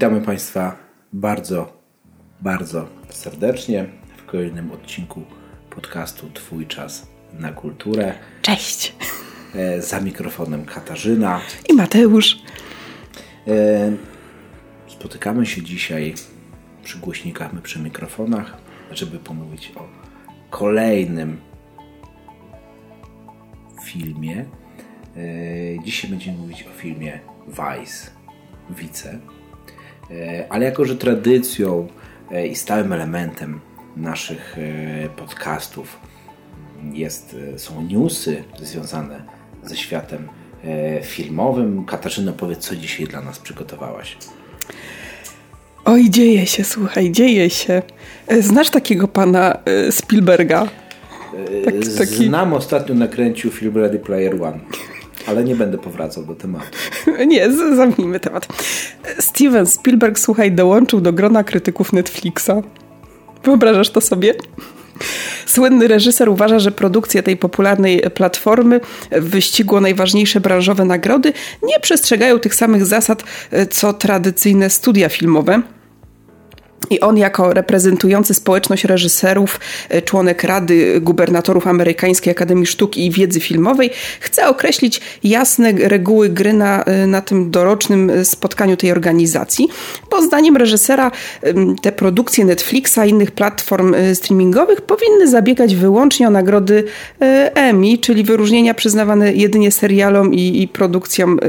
Witamy 0.00 0.20
Państwa 0.20 0.76
bardzo, 1.12 1.82
bardzo 2.40 2.88
serdecznie 3.08 3.86
w 4.16 4.24
kolejnym 4.24 4.72
odcinku 4.72 5.22
podcastu 5.70 6.30
Twój 6.34 6.66
czas 6.66 7.06
na 7.32 7.52
kulturę. 7.52 8.14
Cześć! 8.42 8.96
E, 9.54 9.82
za 9.82 10.00
mikrofonem 10.00 10.64
Katarzyna. 10.64 11.40
I 11.68 11.74
Mateusz. 11.74 12.42
E, 13.48 13.92
spotykamy 14.86 15.46
się 15.46 15.62
dzisiaj 15.62 16.14
przy 16.84 16.98
głośnikach, 16.98 17.52
my 17.52 17.62
przy 17.62 17.78
mikrofonach, 17.78 18.56
żeby 18.90 19.18
pomówić 19.18 19.72
o 19.76 19.88
kolejnym 20.50 21.40
filmie. 23.84 24.44
E, 25.16 25.84
dzisiaj 25.84 26.10
będziemy 26.10 26.38
mówić 26.38 26.62
o 26.62 26.80
filmie 26.80 27.20
Vice, 27.48 28.10
Wice. 28.70 29.18
E, 30.10 30.46
ale 30.48 30.64
jako, 30.64 30.84
że 30.84 30.96
tradycją 30.96 31.88
e, 32.30 32.46
i 32.46 32.56
stałym 32.56 32.92
elementem 32.92 33.60
naszych 33.96 34.56
e, 34.58 35.08
podcastów 35.08 35.98
jest, 36.92 37.36
są 37.56 37.82
newsy 37.82 38.44
związane 38.62 39.22
ze 39.64 39.76
światem 39.76 40.28
filmowym. 41.02 41.84
Katarzyna, 41.84 42.32
powiedz, 42.32 42.58
co 42.58 42.76
dzisiaj 42.76 43.06
dla 43.06 43.20
nas 43.20 43.38
przygotowałaś? 43.38 44.16
Oj, 45.84 46.10
dzieje 46.10 46.46
się, 46.46 46.64
słuchaj, 46.64 47.12
dzieje 47.12 47.50
się. 47.50 47.82
Znasz 48.40 48.70
takiego 48.70 49.08
pana 49.08 49.58
Spielberga? 49.90 50.68
Tak, 51.64 51.74
taki... 51.98 52.26
Znam, 52.26 52.52
ostatnio 52.52 52.94
nakręcił 52.94 53.50
film 53.50 53.76
Ready 53.76 53.98
Player 53.98 54.42
One. 54.42 54.60
Ale 55.26 55.44
nie 55.44 55.56
będę 55.56 55.78
powracał 55.78 56.24
do 56.24 56.34
tematu. 56.34 56.78
Nie, 57.26 57.52
zamknijmy 57.52 58.20
temat. 58.20 58.48
Steven 59.18 59.66
Spielberg, 59.66 60.18
słuchaj, 60.18 60.52
dołączył 60.52 61.00
do 61.00 61.12
grona 61.12 61.44
krytyków 61.44 61.92
Netflixa. 61.92 62.50
Wyobrażasz 63.44 63.90
to 63.90 64.00
sobie? 64.00 64.34
Słynny 65.46 65.88
reżyser 65.88 66.28
uważa, 66.28 66.58
że 66.58 66.70
produkcja 66.70 67.22
tej 67.22 67.36
popularnej 67.36 68.02
platformy 68.14 68.80
w 69.12 69.30
wyścigu 69.30 69.76
o 69.76 69.80
najważniejsze 69.80 70.40
branżowe 70.40 70.84
nagrody 70.84 71.32
nie 71.62 71.80
przestrzegają 71.80 72.38
tych 72.38 72.54
samych 72.54 72.86
zasad, 72.86 73.24
co 73.70 73.92
tradycyjne 73.92 74.70
studia 74.70 75.08
filmowe. 75.08 75.62
I 76.90 77.00
on, 77.00 77.16
jako 77.16 77.52
reprezentujący 77.52 78.34
społeczność 78.34 78.84
reżyserów, 78.84 79.60
e, 79.88 80.02
członek 80.02 80.44
Rady 80.44 81.00
Gubernatorów 81.00 81.66
Amerykańskiej 81.66 82.30
Akademii 82.30 82.66
Sztuk 82.66 82.96
i 82.96 83.10
Wiedzy 83.10 83.40
Filmowej, 83.40 83.90
chce 84.20 84.48
określić 84.48 85.00
jasne 85.24 85.72
reguły 85.72 86.28
gry 86.28 86.52
na, 86.52 86.84
e, 86.84 87.06
na 87.06 87.20
tym 87.20 87.50
dorocznym 87.50 88.10
e, 88.10 88.24
spotkaniu 88.24 88.76
tej 88.76 88.92
organizacji, 88.92 89.68
bo 90.10 90.22
zdaniem 90.22 90.56
reżysera 90.56 91.10
te 91.82 91.92
produkcje 91.92 92.44
Netflixa 92.44 92.98
i 93.06 93.10
innych 93.10 93.30
platform 93.30 93.94
streamingowych 94.14 94.80
powinny 94.80 95.28
zabiegać 95.28 95.76
wyłącznie 95.76 96.28
o 96.28 96.30
nagrody 96.30 96.84
Emmy, 97.54 97.98
czyli 97.98 98.24
wyróżnienia 98.24 98.74
przyznawane 98.74 99.32
jedynie 99.32 99.70
serialom 99.70 100.34
i, 100.34 100.62
i 100.62 100.68
produkcjom 100.68 101.40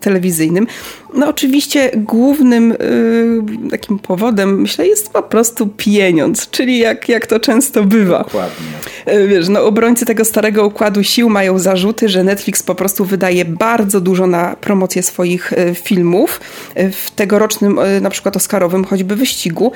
telewizyjnym. 0.00 0.66
No 1.14 1.28
oczywiście 1.28 1.90
głównym 1.96 2.72
y, 2.72 3.70
takim 3.70 3.98
powodem, 3.98 4.57
myślę, 4.58 4.86
jest 4.86 5.12
po 5.12 5.22
prostu 5.22 5.66
pieniądz, 5.66 6.50
czyli 6.50 6.78
jak, 6.78 7.08
jak 7.08 7.26
to 7.26 7.40
często 7.40 7.84
bywa. 7.84 8.18
Dokładnie. 8.18 8.66
Y, 9.08 9.28
wiesz, 9.28 9.48
no 9.48 9.64
obrońcy 9.64 10.06
tego 10.06 10.24
starego 10.24 10.66
układu 10.66 11.02
sił 11.02 11.28
mają 11.28 11.58
zarzuty, 11.58 12.08
że 12.08 12.24
Netflix 12.24 12.62
po 12.62 12.74
prostu 12.74 13.04
wydaje 13.04 13.44
bardzo 13.44 14.00
dużo 14.00 14.26
na 14.26 14.56
promocję 14.60 15.02
swoich 15.02 15.52
y, 15.52 15.74
filmów 15.74 16.40
y, 16.78 16.90
w 16.90 17.10
tegorocznym, 17.10 17.80
na 18.00 18.10
przykład 18.10 18.36
Oscarowym 18.36 18.84
choćby 18.84 19.16
wyścigu, 19.16 19.72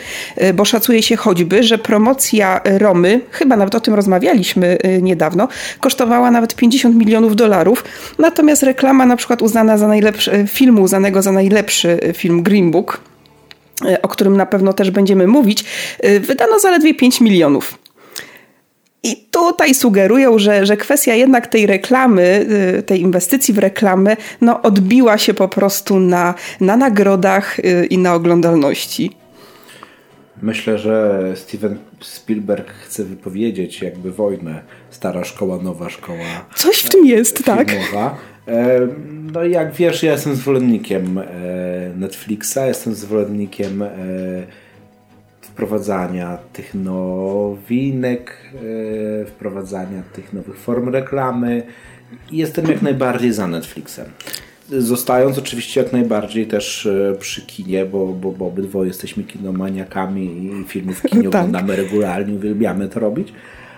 bo 0.55 0.65
szacuje 0.65 1.03
się 1.03 1.17
choćby, 1.17 1.63
że 1.63 1.79
promocja 1.79 2.61
Romy, 2.65 3.21
chyba 3.31 3.57
nawet 3.57 3.75
o 3.75 3.81
tym 3.81 3.95
rozmawialiśmy 3.95 4.79
niedawno, 5.03 5.49
kosztowała 5.81 6.31
nawet 6.31 6.55
50 6.55 6.97
milionów 6.97 7.37
dolarów, 7.37 7.85
natomiast 8.19 8.63
reklama 8.63 9.07
na 9.07 9.17
przykład 9.17 9.43
uznana 9.43 9.79
za 9.79 9.89
najlepszy, 9.89 10.47
filmu 10.49 10.83
uznanego 10.83 11.23
za 11.23 11.33
najlepszy 11.33 11.99
film 12.15 12.43
Green 12.43 12.71
Book, 12.71 13.01
e, 13.07 13.12
o 14.03 14.09
którym 14.09 14.37
na 14.37 14.47
pewno 14.47 14.73
też 14.73 14.91
będziemy 14.91 15.27
mówić, 15.27 15.65
e, 16.01 16.21
wydano 16.21 16.59
zaledwie 16.59 16.95
5 16.95 17.21
milionów. 17.21 17.79
I 19.03 19.17
tutaj 19.31 19.75
sugerują, 19.75 20.39
że, 20.39 20.67
że 20.67 20.77
kwestia 20.77 21.15
jednak 21.15 21.47
tej 21.47 21.67
reklamy, 21.67 22.47
e, 22.79 22.83
tej 22.83 23.01
inwestycji 23.01 23.55
w 23.55 23.59
reklamę, 23.59 24.17
no 24.41 24.63
odbiła 24.63 25.19
się 25.19 25.35
po 25.35 25.49
prostu 25.49 26.01
na, 26.01 26.35
na 26.61 26.77
nagrodach 26.77 27.57
i 27.91 27.99
na 27.99 28.15
oglądalności. 28.15 29.11
Myślę, 30.43 30.79
że 30.79 31.23
Steven 31.35 31.79
Spielberg 32.01 32.73
chce 32.73 33.05
wypowiedzieć 33.05 33.83
jakby 33.83 34.13
wojnę 34.13 34.63
stara 34.91 35.25
szkoła, 35.25 35.59
nowa 35.59 35.91
szkoła. 35.91 36.47
Coś 36.55 36.77
w 36.77 36.89
tym 36.89 37.07
jest, 37.07 37.45
tak. 37.45 37.71
filmowa. 37.71 38.11
tak. 38.11 38.32
No 39.33 39.45
jak 39.45 39.73
wiesz, 39.73 40.03
ja 40.03 40.13
jestem 40.13 40.35
zwolennikiem 40.35 41.19
e, 41.19 41.25
Netflixa, 41.97 42.59
jestem 42.67 42.95
zwolennikiem 42.95 43.83
e, 43.83 43.89
wprowadzania 45.41 46.39
tych 46.53 46.75
nowinek, 46.75 48.37
e, 48.55 49.25
wprowadzania 49.25 50.03
tych 50.13 50.33
nowych 50.33 50.57
form 50.57 50.89
reklamy 50.89 51.63
i 52.31 52.37
jestem 52.37 52.67
jak 52.67 52.83
najbardziej 52.83 53.33
za 53.33 53.47
Netflixem. 53.47 54.07
Zostając 54.79 55.39
oczywiście 55.39 55.83
jak 55.83 55.93
najbardziej 55.93 56.47
też 56.47 56.89
przy 57.19 57.47
kinie, 57.47 57.85
bo, 57.85 58.07
bo, 58.07 58.33
bo 58.33 58.47
obydwoje 58.47 58.89
jesteśmy 58.89 59.25
kinomaniakami 59.25 60.45
i 60.45 60.65
filmy 60.69 60.95
w 60.95 61.03
kinie 61.03 61.29
tak. 61.31 61.45
oglądamy 61.45 61.77
regularnie, 61.77 62.35
uwielbiamy 62.35 62.89
to 62.89 63.01
robić. 63.01 63.33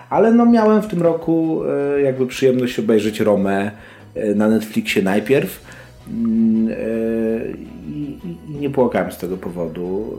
Ale 0.09 0.31
no 0.31 0.45
miałem 0.45 0.81
w 0.81 0.87
tym 0.87 1.01
roku 1.01 1.61
jakby 2.03 2.27
przyjemność 2.27 2.79
obejrzeć 2.79 3.19
Romę 3.19 3.71
E, 3.71 3.94
na 4.35 4.47
Netflixie 4.47 5.01
najpierw 5.01 5.61
mm, 6.07 6.67
e, 6.71 6.75
i, 7.87 8.17
nie 8.59 8.69
płakałem 8.69 9.11
z 9.11 9.17
tego 9.17 9.37
powodu. 9.37 10.17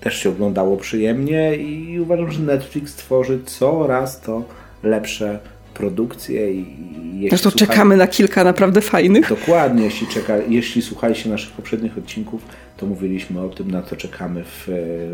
E, 0.00 0.04
też 0.04 0.18
się 0.22 0.28
oglądało 0.28 0.76
przyjemnie 0.76 1.56
i 1.56 2.00
uważam, 2.00 2.32
że 2.32 2.40
Netflix 2.42 2.94
tworzy 2.94 3.40
coraz 3.44 4.20
to 4.20 4.44
lepsze 4.82 5.38
produkcje. 5.74 6.52
I, 6.52 7.26
Zresztą 7.28 7.50
słuchaj... 7.50 7.68
czekamy 7.68 7.96
na 7.96 8.06
kilka 8.06 8.44
naprawdę 8.44 8.80
fajnych. 8.80 9.28
Dokładnie, 9.28 9.84
jeśli, 9.84 10.06
czeka, 10.06 10.36
jeśli 10.48 10.82
słuchaliście 10.82 11.30
naszych 11.30 11.50
poprzednich 11.50 11.98
odcinków, 11.98 12.42
to 12.76 12.86
mówiliśmy 12.86 13.40
o 13.40 13.48
tym, 13.48 13.70
na 13.70 13.82
co 13.82 13.96
czekamy 13.96 14.44
w, 14.44 14.68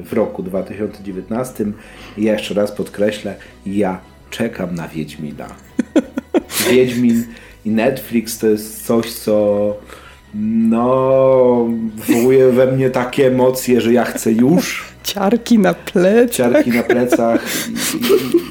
w 0.04 0.12
roku 0.12 0.42
2019. 0.42 1.64
I 2.18 2.24
ja 2.24 2.32
jeszcze 2.32 2.54
raz 2.54 2.72
podkreślę, 2.72 3.36
ja 3.66 4.00
czekam 4.30 4.74
na 4.74 4.88
Wiedźmina. 4.88 5.46
Wiedźmin 6.70 7.24
i 7.64 7.70
Netflix 7.70 8.38
to 8.38 8.46
jest 8.46 8.86
coś, 8.86 9.12
co 9.12 9.76
no 10.34 11.68
wywołuje 12.06 12.52
we 12.52 12.72
mnie 12.72 12.90
takie 12.90 13.26
emocje, 13.26 13.80
że 13.80 13.92
ja 13.92 14.04
chcę 14.04 14.32
już. 14.32 14.84
Ciarki 15.02 15.58
na 15.58 15.74
plecach. 15.74 16.30
Ciarki 16.36 16.70
na 16.70 16.82
plecach. 16.82 17.68
I, 17.68 17.72
i, 18.36 18.43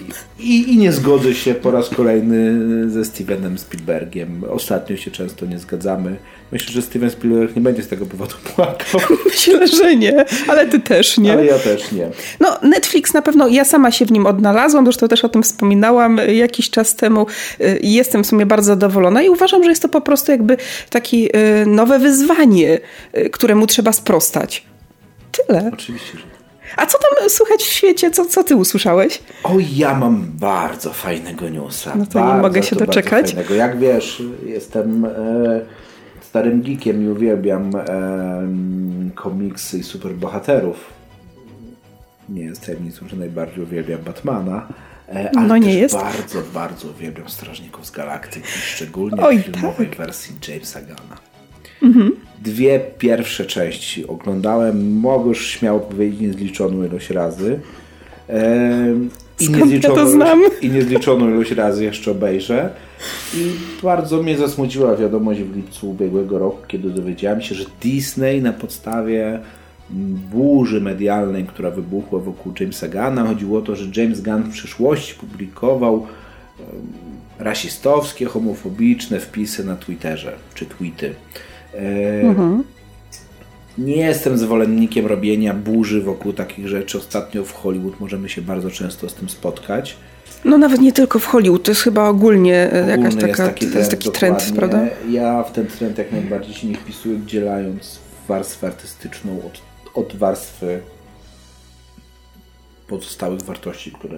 i, 0.44 0.78
nie 0.78 0.92
zgodzę 0.92 1.34
się 1.34 1.54
po 1.54 1.72
raz 1.72 1.90
kolejny 1.90 2.60
ze 2.90 3.06
Stevenem 3.06 3.58
Spielbergiem. 3.58 4.44
Ostatnio 4.50 4.98
się 4.98 5.12
często 5.12 5.46
nie 5.46 5.60
zgadzamy. 5.60 6.16
Myślę, 6.52 6.74
że 6.74 6.82
Steven 6.82 7.10
Spielberg 7.10 7.56
nie 7.56 7.62
będzie 7.62 7.84
z 7.84 7.88
tego 7.88 8.06
powodu 8.06 8.36
płakał. 8.56 9.02
Myślę, 9.26 9.68
że 9.68 9.96
nie, 9.96 10.26
ale 10.48 10.66
ty 10.66 10.80
też 10.80 11.18
nie. 11.18 11.34
Ale 11.34 11.46
ja 11.46 11.60
też 11.60 11.92
nie. 11.92 12.10
No, 12.40 12.60
Netflix 12.62 13.14
na 13.14 13.22
pewno, 13.22 13.48
ja 13.48 13.66
sama 13.66 13.92
się 13.92 14.06
w 14.06 14.12
nim 14.12 14.26
odnalazłam, 14.26 14.86
zresztą 14.86 15.08
też 15.08 15.26
o 15.26 15.30
tym 15.30 15.44
wspominałam 15.44 16.20
jakiś 16.34 16.70
czas 16.70 16.96
temu 16.96 17.26
i 17.82 17.94
jestem 17.94 18.24
w 18.24 18.28
sumie 18.28 18.46
bardzo 18.46 18.68
zadowolona 18.68 19.22
i 19.22 19.30
uważam, 19.30 19.64
że 19.64 19.70
jest 19.70 19.82
to 19.82 19.90
po 19.90 20.02
prostu 20.02 20.32
jakby 20.32 20.58
takie 20.90 21.30
nowe 21.66 22.00
wyzwanie, 22.00 22.80
y, 23.18 23.30
któremu 23.30 23.68
trzeba 23.68 23.92
sprostać. 23.92 24.64
Tyle. 25.32 25.70
Oczywiście, 25.74 26.18
że 26.18 26.43
a 26.78 26.86
co 26.86 26.98
tam 26.98 27.30
słychać 27.30 27.62
w 27.64 27.72
świecie? 27.72 28.12
Co, 28.12 28.26
co 28.26 28.44
ty 28.44 28.56
usłyszałeś? 28.56 29.24
O, 29.44 29.56
ja 29.76 29.94
mam 29.94 30.26
bardzo 30.40 30.94
fajnego 30.94 31.50
newsa. 31.50 31.94
No 31.96 32.06
to 32.06 32.20
bardzo, 32.20 32.36
nie 32.36 32.42
mogę 32.42 32.64
się 32.64 32.76
doczekać. 32.76 33.26
Fajnego. 33.26 33.54
Jak 33.54 33.80
wiesz, 33.80 34.24
jestem 34.46 35.06
e, 35.06 35.12
starym 36.22 36.62
geekiem 36.62 37.04
i 37.04 37.08
uwielbiam 37.08 37.76
e, 37.76 37.82
komiksy 39.16 39.78
i 39.78 39.84
superbohaterów. 39.84 40.94
Nie 42.30 42.42
jest 42.42 42.66
tajemnicą, 42.66 43.08
że 43.08 43.16
najbardziej 43.16 43.64
uwielbiam 43.64 44.02
Batmana. 44.02 44.68
E, 45.10 45.32
ale 45.36 45.48
no 45.48 45.58
nie 45.58 45.74
jest. 45.74 45.96
bardzo, 45.96 46.42
bardzo 46.54 46.88
uwielbiam 46.88 47.30
Strażników 47.30 47.86
z 47.86 47.92
Galaktyki, 47.92 48.48
szczególnie 48.48 49.22
Oj, 49.22 49.38
w 49.38 49.44
filmowej 49.44 49.88
tak. 49.88 49.98
wersji 49.98 50.36
Jamesa 50.48 50.82
Gana. 50.82 51.18
Mhm. 51.82 52.12
Dwie 52.44 52.80
pierwsze 52.98 53.46
części 53.46 54.08
oglądałem, 54.08 55.00
mogę 55.00 55.28
już 55.28 55.48
śmiało 55.48 55.80
powiedzieć, 55.80 56.22
niezliczoną 56.22 56.84
ilość 56.84 57.10
razy. 57.10 57.60
I 59.40 59.50
niezliczoną, 59.50 59.96
ja 59.96 60.04
to 60.04 60.12
znam? 60.12 60.40
Ilość, 60.40 60.56
I 60.62 60.70
niezliczoną 60.70 61.30
ilość 61.30 61.52
razy 61.52 61.84
jeszcze 61.84 62.12
obejrzę. 62.12 62.70
I 63.36 63.52
bardzo 63.84 64.24
mnie 64.24 64.38
zasmuciła 64.38 64.96
wiadomość 64.96 65.42
w 65.42 65.56
lipcu 65.56 65.90
ubiegłego 65.90 66.40
roku, 66.40 66.58
kiedy 66.68 66.90
dowiedziałem 66.90 67.42
się, 67.42 67.56
że 67.56 67.66
Disney 67.82 68.42
na 68.42 68.54
podstawie 68.54 69.40
burzy 70.32 70.82
medialnej, 70.82 71.44
która 71.44 71.72
wybuchła 71.72 72.20
wokół 72.20 72.54
Jamesa 72.60 72.88
Gunna. 72.88 73.28
Chodziło 73.28 73.60
o 73.60 73.62
to, 73.62 73.76
że 73.76 74.02
James 74.02 74.22
Gunn 74.22 74.44
w 74.44 74.54
przyszłości 74.54 75.16
publikował 75.16 76.08
rasistowskie, 77.40 78.26
homofobiczne 78.26 79.20
wpisy 79.20 79.66
na 79.66 79.76
Twitterze 79.76 80.34
czy 80.54 80.66
tweety. 80.66 81.14
Mhm. 82.24 82.64
Nie 83.78 83.96
jestem 83.96 84.38
zwolennikiem 84.38 85.06
robienia 85.06 85.54
burzy 85.54 86.02
wokół 86.02 86.34
takich 86.34 86.68
rzeczy. 86.68 86.98
Ostatnio 86.98 87.44
w 87.44 87.52
Hollywood 87.52 88.00
możemy 88.00 88.30
się 88.30 88.42
bardzo 88.42 88.72
często 88.72 89.10
z 89.10 89.14
tym 89.14 89.30
spotkać. 89.30 89.98
No 90.46 90.58
nawet 90.58 90.82
nie 90.82 90.92
tylko 90.92 91.20
w 91.20 91.26
Hollywood, 91.26 91.64
to 91.64 91.72
jest 91.72 91.82
chyba 91.82 92.08
ogólnie, 92.08 92.70
ogólnie 92.72 92.92
jakaś 92.92 93.16
taka, 93.16 93.28
jest 93.28 93.38
taki 93.38 93.60
trend, 93.60 93.76
jest 93.76 93.92
taki 93.92 94.12
trend 94.12 94.54
prawda? 94.56 94.86
Ja 95.10 95.44
w 95.44 95.52
ten 95.52 95.68
trend 95.68 95.98
jak 95.98 96.12
najbardziej 96.12 96.54
się 96.54 96.68
nie 96.68 96.76
wpisuję, 96.76 97.20
dzielając 97.26 98.00
warstwę 98.28 98.68
artystyczną 98.68 99.42
od, 99.46 99.62
od 99.94 100.16
warstwy 100.16 100.80
pozostałych 102.88 103.42
wartości, 103.42 103.92
które, 103.92 104.18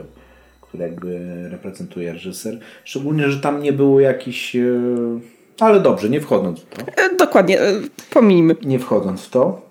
które 0.62 0.84
jakby 0.88 1.20
reprezentuje 1.50 2.14
reżyser. 2.14 2.60
Szczególnie, 2.84 3.30
że 3.30 3.40
tam 3.40 3.64
nie 3.64 3.74
było 3.74 4.00
jakichś... 4.00 4.56
E, 4.56 4.62
ale 5.60 5.80
dobrze, 5.80 6.10
nie 6.10 6.22
wchodząc 6.22 6.60
w 6.60 6.66
to. 6.66 6.82
E, 6.82 7.16
dokładnie, 7.16 7.62
e, 7.62 7.74
pomijmy. 8.10 8.56
Nie 8.66 8.80
wchodząc 8.80 9.22
w 9.22 9.30
to. 9.30 9.62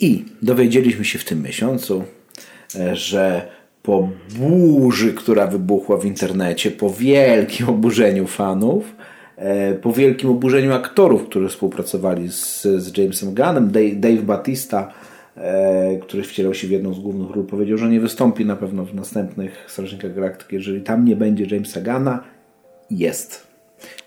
I 0.00 0.24
dowiedzieliśmy 0.42 1.04
się 1.04 1.18
w 1.18 1.24
tym 1.24 1.42
miesiącu, 1.42 2.04
że 2.92 3.48
po 3.82 4.08
burzy, 4.38 5.14
która 5.14 5.46
wybuchła 5.46 5.96
w 5.96 6.04
internecie, 6.04 6.70
po 6.70 6.90
wielkim 6.90 7.68
oburzeniu 7.68 8.26
fanów, 8.26 8.96
e, 9.36 9.74
po 9.74 9.92
wielkim 9.92 10.30
oburzeniu 10.30 10.72
aktorów, 10.72 11.24
którzy 11.24 11.48
współpracowali 11.48 12.28
z, 12.28 12.62
z 12.62 12.98
Jamesem 12.98 13.34
Gunnem, 13.34 13.70
Dave, 13.70 13.96
Dave 13.96 14.22
Batista, 14.22 14.92
e, 15.36 15.96
który 15.96 16.22
wcielał 16.22 16.54
się 16.54 16.66
w 16.66 16.70
jedną 16.70 16.94
z 16.94 17.00
głównych 17.00 17.30
ról, 17.30 17.46
powiedział, 17.46 17.78
że 17.78 17.88
nie 17.88 18.00
wystąpi 18.00 18.44
na 18.44 18.56
pewno 18.56 18.84
w 18.84 18.94
następnych 18.94 19.64
Strażnikach 19.68 20.14
Galaktyki, 20.14 20.54
jeżeli 20.54 20.80
tam 20.80 21.04
nie 21.04 21.16
będzie 21.16 21.46
Jamesa 21.56 21.80
Gunna. 21.80 22.22
Jest. 22.90 23.51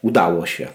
Udało 0.01 0.45
się. 0.45 0.67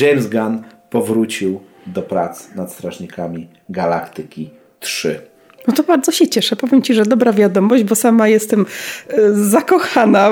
James 0.00 0.26
Gunn 0.26 0.62
powrócił 0.90 1.60
do 1.86 2.02
prac 2.02 2.54
nad 2.54 2.72
Strażnikami 2.72 3.48
Galaktyki 3.68 4.50
3. 4.80 5.30
No 5.68 5.74
to 5.74 5.82
bardzo 5.82 6.12
się 6.12 6.28
cieszę. 6.28 6.56
Powiem 6.56 6.82
Ci, 6.82 6.94
że 6.94 7.04
dobra 7.04 7.32
wiadomość, 7.32 7.84
bo 7.84 7.94
sama 7.94 8.28
jestem 8.28 8.66
e, 9.08 9.32
zakochana 9.32 10.30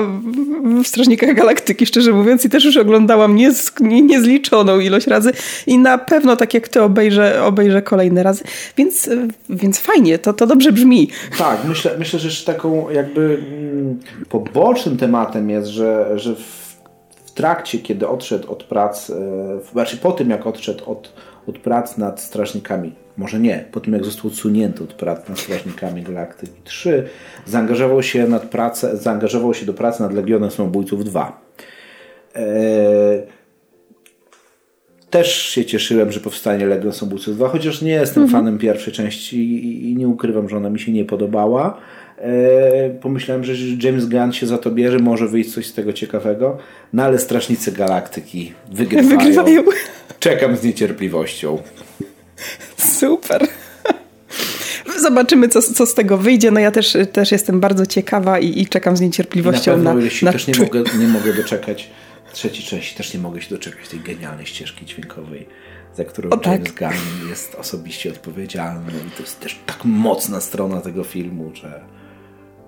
w 0.83 0.87
Strażnikach 0.87 1.35
Galaktyki, 1.35 1.85
szczerze 1.85 2.11
mówiąc, 2.11 2.45
i 2.45 2.49
też 2.49 2.65
już 2.65 2.77
oglądałam 2.77 3.35
niez, 3.35 3.73
nie, 3.79 4.01
niezliczoną 4.01 4.79
ilość 4.79 5.07
razy 5.07 5.31
i 5.67 5.77
na 5.77 5.97
pewno 5.97 6.35
tak 6.35 6.53
jak 6.53 6.67
Ty 6.67 6.81
obejrzę, 6.81 7.43
obejrzę 7.43 7.81
kolejne 7.81 8.23
razy. 8.23 8.43
Więc, 8.77 9.07
e, 9.07 9.27
więc 9.49 9.79
fajnie, 9.79 10.19
to, 10.19 10.33
to 10.33 10.47
dobrze 10.47 10.71
brzmi. 10.71 11.09
Tak, 11.37 11.57
myślę, 11.65 11.91
myślę, 11.99 12.19
że 12.19 12.27
jeszcze 12.27 12.53
taką 12.53 12.89
jakby 12.89 13.21
mm, 13.21 13.99
pobocznym 14.29 14.97
tematem 14.97 15.49
jest, 15.49 15.67
że, 15.67 16.19
że 16.19 16.35
w 16.35 16.68
trakcie, 17.39 17.79
kiedy 17.79 18.07
odszedł 18.07 18.51
od 18.51 18.63
prac, 18.63 19.09
e, 19.09 19.15
znaczy 19.71 19.97
po 19.97 20.11
tym 20.11 20.29
jak 20.29 20.47
odszedł 20.47 20.91
od, 20.91 21.13
od 21.47 21.57
prac 21.57 21.97
nad 21.97 22.21
Strażnikami 22.21 22.91
może 23.17 23.39
nie, 23.39 23.65
po 23.71 23.79
tym 23.79 23.93
jak 23.93 24.05
został 24.05 24.27
odsunięty 24.27 24.83
od 24.83 24.93
pracy 24.93 25.29
nad 25.29 25.39
Strażnikami 25.39 26.03
Galaktyki 26.03 26.61
3, 26.63 27.07
zaangażował 27.45 28.03
się, 28.03 28.27
nad 28.27 28.45
pracę, 28.45 28.97
zaangażował 28.97 29.53
się 29.53 29.65
do 29.65 29.73
pracy 29.73 30.01
nad 30.01 30.13
Legionem 30.13 30.51
Samobójców 30.51 31.05
2. 31.05 31.41
Eee, 32.35 32.43
też 35.09 35.41
się 35.41 35.65
cieszyłem, 35.65 36.11
że 36.11 36.19
powstanie 36.19 36.65
Legion 36.65 36.93
Samobójców 36.93 37.35
2, 37.35 37.47
chociaż 37.47 37.81
nie 37.81 37.91
jestem 37.91 38.23
mhm. 38.23 38.43
fanem 38.43 38.59
pierwszej 38.59 38.93
części 38.93 39.37
i, 39.37 39.91
i, 39.91 39.95
nie 39.95 40.07
ukrywam, 40.07 40.49
że 40.49 40.57
ona 40.57 40.69
mi 40.69 40.79
się 40.79 40.91
nie 40.91 41.05
podobała. 41.05 41.77
Eee, 42.21 42.89
pomyślałem, 43.01 43.43
że 43.43 43.53
James 43.83 44.05
Gunn 44.05 44.33
się 44.33 44.47
za 44.47 44.57
to 44.57 44.71
bierze, 44.71 44.99
może 44.99 45.27
wyjść 45.27 45.53
coś 45.53 45.67
z 45.67 45.73
tego 45.73 45.93
ciekawego, 45.93 46.57
no 46.93 47.03
ale 47.03 47.19
Strażnicy 47.19 47.71
Galaktyki 47.71 48.53
wygrywają. 48.71 49.17
wygrywają. 49.17 49.63
Czekam 50.19 50.57
z 50.57 50.63
niecierpliwością. 50.63 51.61
Super. 52.77 53.47
Zobaczymy, 55.01 55.47
co, 55.47 55.61
co 55.61 55.85
z 55.85 55.93
tego 55.93 56.17
wyjdzie. 56.17 56.51
No 56.51 56.59
ja 56.59 56.71
też, 56.71 56.97
też 57.11 57.31
jestem 57.31 57.59
bardzo 57.59 57.85
ciekawa 57.85 58.39
i, 58.39 58.61
i 58.61 58.67
czekam 58.67 58.97
z 58.97 59.01
niecierpliwością 59.01 59.77
na, 59.77 59.93
na, 59.93 60.01
na 60.21 60.31
też 60.31 60.47
nie 60.47 60.55
mogę, 60.59 60.83
nie 60.99 61.07
mogę 61.07 61.33
doczekać 61.33 61.89
trzeciej 62.33 62.65
części, 62.65 62.95
też 62.95 63.13
nie 63.13 63.19
mogę 63.19 63.41
się 63.41 63.49
doczekać 63.49 63.89
tej 63.89 63.99
genialnej 63.99 64.45
ścieżki 64.45 64.85
dźwiękowej, 64.85 65.47
za 65.97 66.05
którą 66.05 66.29
o, 66.29 66.37
tak. 66.37 66.53
James 66.53 66.73
tak. 66.73 66.93
Gunn 66.93 67.29
jest 67.29 67.55
osobiście 67.55 68.09
odpowiedzialny 68.09 68.91
i 69.07 69.11
to 69.11 69.23
jest 69.23 69.39
też 69.39 69.59
tak 69.65 69.85
mocna 69.85 70.41
strona 70.41 70.81
tego 70.81 71.03
filmu, 71.03 71.51
że, 71.53 71.81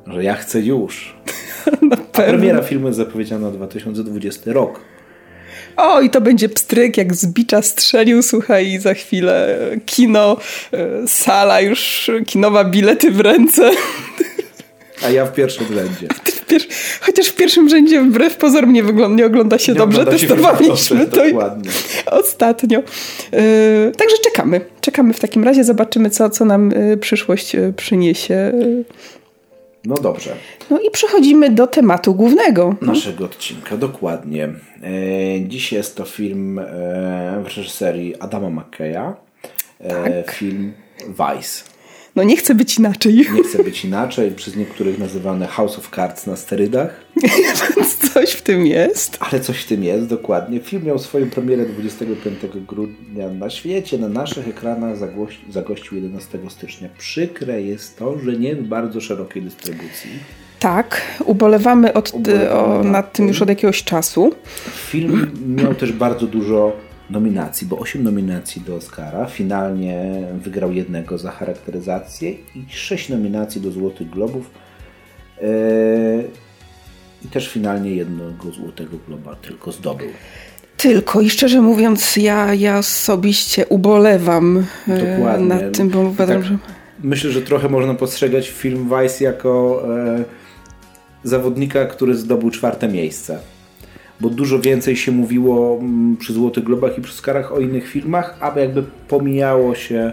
że 0.07 0.23
ja 0.23 0.35
chcę 0.35 0.59
już. 0.59 1.15
A 1.91 1.97
premiera 1.97 2.61
filmu 2.61 2.87
jest 2.87 2.97
zapowiedziana 2.97 3.47
na 3.47 3.51
2020 3.51 4.53
rok. 4.53 4.79
O, 5.77 6.01
i 6.01 6.09
to 6.09 6.21
będzie 6.21 6.49
pstryk, 6.49 6.97
jak 6.97 7.15
z 7.15 7.25
bicza 7.25 7.61
strzelił, 7.61 8.21
słuchaj, 8.23 8.67
i 8.67 8.79
za 8.79 8.93
chwilę 8.93 9.59
kino, 9.85 10.37
e, 10.73 11.07
sala 11.07 11.61
już, 11.61 12.11
kinowa, 12.27 12.63
bilety 12.63 13.11
w 13.11 13.19
ręce. 13.19 13.71
A 15.05 15.09
ja 15.09 15.25
w 15.25 15.33
pierwszym 15.33 15.65
rzędzie. 15.67 16.07
Chociaż 17.01 17.27
w 17.27 17.35
pierwszym 17.35 17.69
rzędzie 17.69 18.01
wbrew 18.01 18.37
pozorom 18.37 18.73
nie, 18.73 18.83
wygląda, 18.83 19.17
nie 19.17 19.25
ogląda 19.25 19.59
się 19.59 19.71
nie 19.71 19.77
dobrze. 19.77 20.01
Ogląda 20.01 20.19
Testowaliśmy 20.19 20.97
się 20.99 21.05
to 21.05 21.25
dokładnie. 21.25 21.71
ostatnio. 22.05 22.79
Yy, 22.79 23.91
także 23.97 24.15
czekamy. 24.23 24.61
Czekamy 24.81 25.13
w 25.13 25.19
takim 25.19 25.43
razie. 25.43 25.63
Zobaczymy, 25.63 26.09
co, 26.09 26.29
co 26.29 26.45
nam 26.45 26.71
yy, 26.71 26.97
przyszłość 26.97 27.55
przyniesie. 27.75 28.53
No 29.85 29.95
dobrze. 29.95 30.35
No 30.69 30.79
i 30.79 30.91
przechodzimy 30.91 31.49
do 31.49 31.67
tematu 31.67 32.15
głównego. 32.15 32.75
Naszego 32.81 33.25
odcinka, 33.25 33.77
dokładnie. 33.77 34.43
E, 34.45 34.51
dziś 35.47 35.71
jest 35.71 35.95
to 35.95 36.05
film 36.05 36.59
e, 36.59 36.63
w 37.43 37.45
reżyserii 37.45 38.19
Adama 38.19 38.49
McKeya. 38.49 39.13
E, 39.79 40.23
tak. 40.23 40.35
Film 40.35 40.73
Vice. 41.07 41.70
No 42.21 42.25
nie 42.25 42.37
chce 42.37 42.55
być 42.55 42.77
inaczej. 42.77 43.15
Nie 43.33 43.43
chce 43.43 43.63
być 43.63 43.85
inaczej, 43.85 44.31
przez 44.31 44.55
niektórych 44.55 44.99
nazywany 44.99 45.47
House 45.47 45.77
of 45.79 45.89
Cards 45.95 46.27
na 46.27 46.35
sterydach. 46.35 47.05
Więc 47.75 47.97
coś 48.13 48.31
w 48.31 48.41
tym 48.41 48.67
jest. 48.67 49.17
Ale 49.19 49.39
coś 49.39 49.57
w 49.57 49.67
tym 49.67 49.83
jest, 49.83 50.07
dokładnie. 50.07 50.59
Film 50.59 50.83
miał 50.85 50.99
swoją 50.99 51.29
premierę 51.29 51.65
25 51.65 52.39
grudnia 52.67 53.29
na 53.29 53.49
świecie, 53.49 53.97
na 53.97 54.09
naszych 54.09 54.47
ekranach 54.47 54.95
zagościł 55.49 55.95
11 55.95 56.39
stycznia. 56.49 56.89
Przykre 56.97 57.61
jest 57.61 57.97
to, 57.97 58.19
że 58.19 58.33
nie 58.33 58.55
w 58.55 58.67
bardzo 58.67 59.01
szerokiej 59.01 59.43
dystrybucji. 59.43 60.09
Tak, 60.59 61.01
ubolewamy, 61.25 61.93
od, 61.93 62.13
ubolewamy 62.13 62.51
o, 62.51 62.83
nad 62.83 63.13
tym 63.13 63.27
już 63.27 63.41
od 63.41 63.49
jakiegoś 63.49 63.83
czasu. 63.83 64.35
Film 64.89 65.31
miał 65.47 65.75
też 65.75 65.91
bardzo 65.91 66.27
dużo 66.27 66.90
nominacji, 67.11 67.67
bo 67.67 67.79
8 67.79 68.03
nominacji 68.03 68.61
do 68.61 68.75
Oscara. 68.75 69.25
Finalnie 69.25 70.23
wygrał 70.43 70.71
jednego 70.71 71.17
za 71.17 71.31
charakteryzację 71.31 72.31
i 72.31 72.65
6 72.67 73.09
nominacji 73.09 73.61
do 73.61 73.71
Złotych 73.71 74.09
Globów. 74.09 74.51
Eee, 75.41 75.47
I 77.25 77.27
też 77.27 77.49
finalnie 77.49 77.95
jednego 77.95 78.51
Złotego 78.51 78.97
Globa 79.07 79.35
tylko 79.35 79.71
zdobył. 79.71 80.07
Tylko 80.77 81.21
i 81.21 81.29
szczerze 81.29 81.61
mówiąc, 81.61 82.17
ja, 82.17 82.53
ja 82.53 82.77
osobiście 82.77 83.65
ubolewam 83.65 84.65
e, 84.87 85.17
Dokładnie. 85.17 85.47
nad 85.47 85.77
tym, 85.77 85.89
bo 85.89 85.99
uważam, 85.99 86.41
tak, 86.41 86.45
że. 86.45 86.57
Myślę, 87.03 87.31
że 87.31 87.41
trochę 87.41 87.69
można 87.69 87.93
postrzegać 87.93 88.49
film 88.49 88.89
Vice 88.89 89.23
jako 89.23 89.83
e, 90.05 90.23
zawodnika, 91.23 91.85
który 91.85 92.15
zdobył 92.15 92.49
czwarte 92.49 92.87
miejsce 92.87 93.39
bo 94.21 94.29
dużo 94.29 94.59
więcej 94.59 94.95
się 94.95 95.11
mówiło 95.11 95.77
mm, 95.81 96.17
przy 96.17 96.33
Złotych 96.33 96.63
Globach 96.63 96.97
i 96.97 97.01
przy 97.01 97.13
Skarach 97.13 97.51
o 97.51 97.59
innych 97.59 97.87
filmach, 97.87 98.37
aby 98.39 98.61
jakby 98.61 98.83
pomijało 99.07 99.75
się 99.75 100.11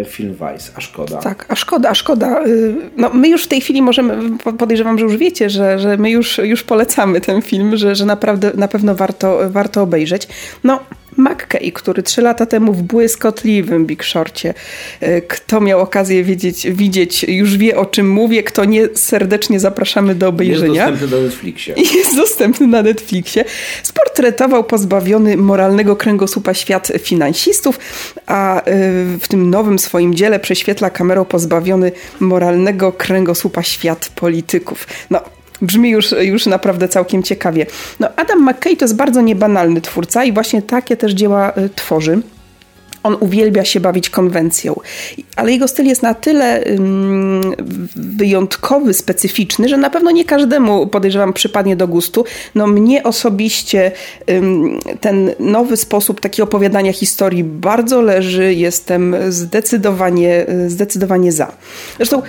e, 0.00 0.04
film 0.04 0.32
Vice, 0.32 0.72
a 0.76 0.80
szkoda. 0.80 1.16
Tak, 1.16 1.46
a 1.48 1.56
szkoda, 1.56 1.90
a 1.90 1.94
szkoda. 1.94 2.46
Y, 2.46 2.74
no, 2.96 3.10
my 3.14 3.28
już 3.28 3.44
w 3.44 3.48
tej 3.48 3.60
chwili 3.60 3.82
możemy, 3.82 4.38
podejrzewam, 4.58 4.98
że 4.98 5.04
już 5.04 5.16
wiecie, 5.16 5.50
że, 5.50 5.78
że 5.78 5.96
my 5.96 6.10
już, 6.10 6.38
już 6.38 6.62
polecamy 6.62 7.20
ten 7.20 7.42
film, 7.42 7.76
że, 7.76 7.94
że 7.94 8.06
naprawdę 8.06 8.52
na 8.54 8.68
pewno 8.68 8.94
warto, 8.94 9.38
warto 9.50 9.82
obejrzeć. 9.82 10.28
No, 10.64 10.80
McKay, 11.16 11.72
który 11.72 12.02
trzy 12.02 12.22
lata 12.22 12.46
temu 12.46 12.72
w 12.72 12.82
błyskotliwym 12.82 13.86
Big 13.86 14.04
Shorcie, 14.04 14.54
e, 15.00 15.20
kto 15.20 15.60
miał 15.60 15.80
okazję 15.80 16.24
widzieć, 16.24 16.66
widzieć, 16.70 17.22
już 17.22 17.56
wie 17.56 17.76
o 17.76 17.86
czym 17.86 18.10
mówię, 18.10 18.42
kto 18.42 18.64
nie, 18.64 18.88
serdecznie 18.94 19.60
zapraszamy 19.60 20.14
do 20.14 20.28
obejrzenia. 20.28 20.88
Jest 20.88 20.96
dostępny 20.96 21.16
na 21.16 21.22
Netflixie. 21.22 21.74
Jest 21.98 22.16
dostępny 22.16 22.66
na 22.66 22.82
Netflixie. 22.82 23.44
Sportretował 23.82 24.64
pozbawiony 24.64 25.36
moralnego 25.36 25.96
kręgosłupa 25.96 26.54
świat 26.54 26.92
finansistów, 26.98 27.78
a 28.26 28.60
e, 28.60 28.62
w 29.20 29.28
tym 29.28 29.50
nowym 29.50 29.78
swoim 29.78 30.14
dziele 30.14 30.40
prześwietla 30.40 30.90
kamerą 30.90 31.24
pozbawiony 31.24 31.92
moralnego 32.20 32.92
kręgosłupa 32.92 33.62
świat 33.62 34.08
polityków. 34.14 34.86
No, 35.10 35.20
brzmi 35.62 35.90
już, 35.90 36.14
już 36.20 36.46
naprawdę 36.46 36.88
całkiem 36.88 37.22
ciekawie. 37.22 37.66
No, 38.00 38.08
Adam 38.16 38.42
McKay 38.50 38.76
to 38.76 38.84
jest 38.84 38.96
bardzo 38.96 39.20
niebanalny 39.20 39.80
twórca 39.80 40.24
i 40.24 40.32
właśnie 40.32 40.62
takie 40.62 40.96
też 40.96 41.12
dzieła 41.12 41.52
y, 41.56 41.70
tworzy. 41.76 42.22
On 43.02 43.16
uwielbia 43.20 43.64
się 43.64 43.80
bawić 43.80 44.10
konwencją, 44.10 44.74
ale 45.36 45.52
jego 45.52 45.68
styl 45.68 45.86
jest 45.86 46.02
na 46.02 46.14
tyle 46.14 46.64
um, 46.64 47.40
wyjątkowy, 47.96 48.94
specyficzny, 48.94 49.68
że 49.68 49.76
na 49.76 49.90
pewno 49.90 50.10
nie 50.10 50.24
każdemu, 50.24 50.86
podejrzewam, 50.86 51.32
przypadnie 51.32 51.76
do 51.76 51.88
gustu. 51.88 52.24
No 52.54 52.66
mnie 52.66 53.02
osobiście 53.02 53.92
um, 54.28 54.78
ten 55.00 55.30
nowy 55.38 55.76
sposób 55.76 56.20
takiego 56.20 56.44
opowiadania 56.44 56.92
historii 56.92 57.44
bardzo 57.44 58.00
leży. 58.00 58.54
Jestem 58.54 59.16
zdecydowanie, 59.28 60.46
zdecydowanie 60.66 61.32
za. 61.32 61.52
Zresztą 61.96 62.22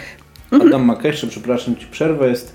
Adam 0.51 0.91
McKay, 0.91 1.13
przepraszam 1.29 1.75
ci 1.75 1.85
przerwę, 1.85 2.29
jest 2.29 2.53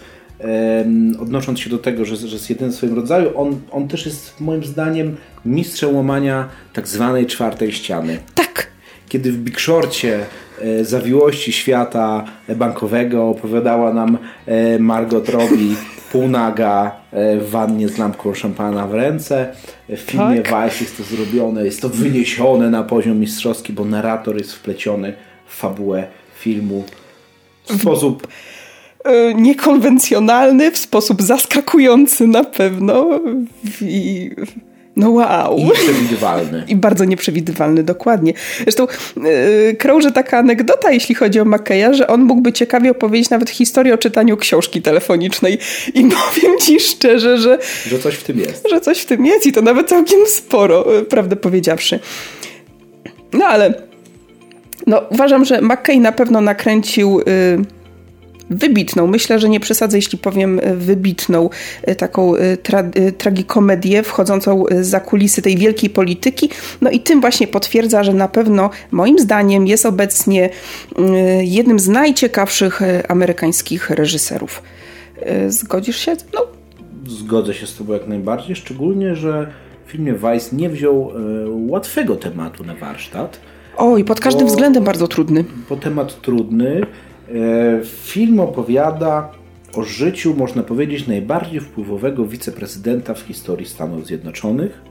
odnosząc 1.21 1.61
się 1.61 1.71
do 1.71 1.79
tego, 1.79 2.05
że, 2.05 2.17
że 2.17 2.37
jest 2.37 2.51
jedyny 2.51 2.71
w 2.71 2.75
swoim 2.75 2.95
rodzaju, 2.95 3.31
on, 3.35 3.61
on 3.71 3.89
też 3.89 4.07
jest 4.07 4.41
moim 4.41 4.65
zdaniem 4.65 5.17
mistrzem 5.45 5.97
łamania 5.97 6.49
tak 6.73 6.89
zwanej 6.89 7.27
czwartej 7.27 7.73
ściany. 7.73 8.19
Tak. 8.35 8.67
Kiedy 9.09 9.33
w 9.33 9.39
Big 9.39 9.61
Shorcie 9.61 10.27
e, 10.61 10.85
zawiłości 10.85 11.53
świata 11.53 12.25
bankowego 12.57 13.29
opowiadała 13.29 13.95
nam 13.95 14.19
e, 14.47 14.79
Margot 14.79 15.29
Robbie 15.29 15.75
półnaga 16.13 16.97
e, 17.13 17.37
w 17.39 17.51
wannie 17.51 17.89
z 17.89 17.99
lampką 17.99 18.35
szampana 18.35 18.87
w 18.87 18.95
ręce. 18.95 19.55
W 19.89 19.99
filmie 19.99 20.43
tak. 20.43 20.65
Vice 20.65 20.85
jest 20.85 20.97
to 20.97 21.03
zrobione, 21.03 21.65
jest 21.65 21.83
to 21.83 21.89
wyniesione 21.89 22.71
na 22.71 22.83
poziom 22.83 23.19
mistrzowski, 23.19 23.73
bo 23.73 23.85
narrator 23.85 24.37
jest 24.37 24.53
wpleciony 24.53 25.13
w 25.47 25.57
fabułę 25.57 26.07
filmu 26.39 26.85
w 27.65 27.81
sposób 27.81 28.27
E, 28.27 28.68
niekonwencjonalny, 29.35 30.71
w 30.71 30.79
sposób 30.79 31.23
zaskakujący 31.23 32.27
na 32.27 32.45
pewno. 32.45 33.21
I, 33.81 34.31
no 34.99 35.11
wow. 35.11 35.59
I 35.59 35.65
nieprzewidywalny. 35.65 36.65
I 36.69 36.77
bardzo 36.77 37.05
nieprzewidywalny, 37.05 37.83
dokładnie. 37.83 38.33
Zresztą 38.63 38.87
yy, 39.17 39.77
krąży 39.79 40.13
taka 40.13 40.39
anegdota, 40.39 40.93
jeśli 40.93 41.15
chodzi 41.15 41.41
o 41.41 41.45
Mackeya, 41.45 41.95
że 41.95 42.07
on 42.07 42.23
mógłby 42.23 42.53
ciekawie 42.53 42.91
opowiedzieć 42.91 43.31
nawet 43.31 43.51
historię 43.51 43.95
o 43.95 43.99
czytaniu 43.99 44.37
książki 44.37 44.83
telefonicznej. 44.83 45.59
I 45.95 46.05
powiem 46.33 46.59
ci 46.61 46.81
szczerze, 46.81 47.39
że... 47.39 47.59
Że 47.87 47.99
coś 47.99 48.15
w 48.15 48.25
tym 48.25 48.39
jest. 48.39 48.69
Że 48.71 48.81
coś 48.81 48.99
w 48.99 49.07
tym 49.07 49.27
jest 49.27 49.47
i 49.47 49.53
to 49.53 49.63
nawet 49.63 49.89
całkiem 49.89 50.21
sporo, 50.27 50.99
e, 50.99 51.03
prawdę 51.03 51.37
powiedziawszy. 51.37 52.01
No 53.33 53.45
ale... 53.45 53.75
No, 54.87 55.03
uważam, 55.11 55.45
że 55.45 55.61
McKay 55.63 56.01
na 56.01 56.13
pewno 56.13 56.41
nakręcił... 56.41 57.21
Yy, 57.21 57.78
wybitną, 58.51 59.07
myślę, 59.07 59.39
że 59.39 59.49
nie 59.49 59.61
przesadzę, 59.61 59.99
jeśli 59.99 60.19
powiem 60.19 60.61
e, 60.63 60.75
wybitną 60.75 61.51
e, 61.83 61.95
taką 61.95 62.37
e, 62.37 62.57
tra 62.57 62.85
tragikomedię 63.19 64.03
wchodzącą 64.03 64.65
za 64.81 65.01
kulisy 65.01 65.43
tej 65.43 65.57
wielkiej 65.57 65.91
polityki. 65.91 66.51
No 66.81 66.91
i 66.91 67.01
tym 67.01 67.21
właśnie 67.21 67.47
potwierdza, 67.47 68.05
że 68.05 68.15
na 68.15 68.29
pewno 68.29 68.71
moim 68.91 69.19
zdaniem 69.19 69.67
jest 69.67 69.87
obecnie 69.87 70.51
jednym 71.41 71.79
z 71.79 71.89
najciekawszych 71.89 72.81
amerykańskich 73.09 73.91
reżyserów. 73.91 74.63
Zgodzisz 75.49 75.97
się? 75.97 76.17
No. 76.35 76.47
Zgodzę 77.07 77.55
się 77.55 77.67
z 77.67 77.77
Tobą 77.77 77.93
jak 77.93 78.09
najbardziej, 78.09 78.57
szczególnie, 78.57 79.15
że 79.15 79.53
w 79.87 79.91
filmie 79.91 80.13
Vice 80.13 80.57
nie 80.57 80.71
wziął 80.71 81.13
łatwego 81.69 82.17
tematu 82.17 82.65
na 82.65 82.75
warsztat. 82.75 83.41
Oj, 83.77 84.05
pod 84.05 84.21
każdym 84.21 84.47
bo, 84.47 84.51
względem 84.51 84.85
bardzo 84.85 85.09
trudny. 85.09 85.45
Bo 85.69 85.77
temat 85.77 86.21
trudny, 86.21 86.87
film 87.85 88.41
opowiada 88.41 89.33
o 89.75 89.83
życiu, 89.83 90.35
można 90.37 90.63
powiedzieć, 90.63 91.07
najbardziej 91.07 91.61
wpływowego 91.61 92.27
wiceprezydenta 92.27 93.15
w 93.15 93.21
historii 93.21 93.67
Stanów 93.67 94.07
Zjednoczonych. 94.07 94.83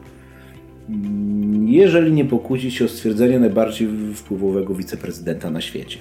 Jeżeli 1.65 2.11
nie 2.11 2.25
pokłócić 2.25 2.75
się 2.75 2.85
o 2.85 2.87
stwierdzenie 2.87 3.39
najbardziej 3.39 3.87
wpływowego 4.15 4.73
wiceprezydenta 4.73 5.49
na 5.49 5.61
świecie. 5.61 5.99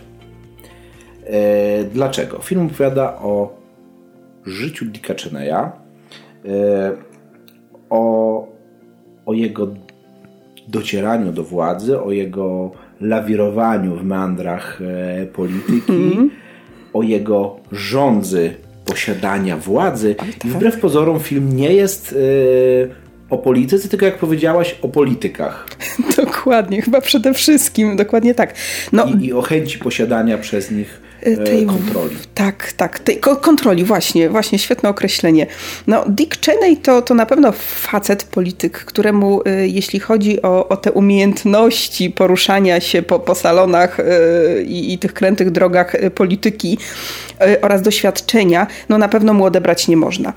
E, 1.25 1.85
dlaczego? 1.85 2.39
Film 2.39 2.67
opowiada 2.67 3.17
o 3.17 3.57
życiu 4.45 4.85
Dicka 4.85 5.15
Cheneya, 5.15 5.53
e, 5.53 5.73
o, 7.91 8.49
o 9.27 9.33
jego 9.33 9.69
docieraniu 10.69 11.33
do 11.33 11.45
władzy, 11.45 12.01
o 12.01 12.13
jego 12.13 12.71
lawirowaniu 13.01 13.97
w 13.97 14.05
meandrach 14.05 14.81
e, 14.83 15.27
polityki, 15.27 15.93
mm. 15.93 16.31
o 16.93 17.03
jego 17.03 17.57
rządzy 17.73 18.55
posiadania 18.85 19.57
władzy. 19.57 20.15
Tak. 20.15 20.45
I 20.45 20.49
wbrew 20.49 20.81
pozorom 20.81 21.21
film 21.21 21.57
nie 21.57 21.73
jest 21.73 22.13
e, 22.13 23.07
o 23.31 23.39
polityce, 23.39 23.89
tylko 23.89 24.07
jak 24.07 24.19
powiedziałaś, 24.19 24.79
o 24.83 24.89
politykach. 24.89 25.69
Dokładnie, 26.25 26.83
chyba 26.83 27.01
przede 27.01 27.35
wszystkim, 27.35 27.97
dokładnie 27.97 28.35
tak. 28.35 28.55
No, 28.93 29.05
I, 29.05 29.25
I 29.25 29.33
o 29.33 29.43
chęci 29.43 29.79
posiadania 29.79 30.39
przez 30.39 30.71
nich 30.71 31.06
tej 31.35 31.67
kontroli. 31.67 32.17
Tak, 32.35 32.73
tak, 32.73 32.99
tej 32.99 33.21
kontroli, 33.21 33.85
właśnie, 33.85 34.29
właśnie, 34.29 34.59
świetne 34.59 34.89
określenie. 34.89 35.47
No, 35.87 36.05
Dick 36.09 36.47
Cheney 36.47 36.77
to, 36.77 37.03
to 37.03 37.15
na 37.15 37.27
pewno 37.27 37.53
facet, 37.53 38.25
polityk, 38.25 38.79
któremu 38.79 39.43
e, 39.45 39.69
jeśli 39.69 40.01
chodzi 40.01 40.43
o, 40.43 40.69
o 40.69 40.77
te 40.77 40.93
umiejętności 40.93 42.11
poruszania 42.11 42.81
się 42.81 43.03
po, 43.03 43.19
po 43.19 43.35
salonach 43.35 44.01
e, 44.01 44.63
i, 44.63 44.93
i 44.93 44.99
tych 44.99 45.15
krętych 45.15 45.51
drogach 45.51 45.97
polityki, 46.15 46.79
oraz 47.63 47.83
doświadczenia, 47.83 48.67
no 48.89 48.99
na 48.99 49.09
pewno 49.09 49.35
mu 49.35 49.45
odebrać 49.45 49.89
nie 49.89 49.97
można. 49.97 50.33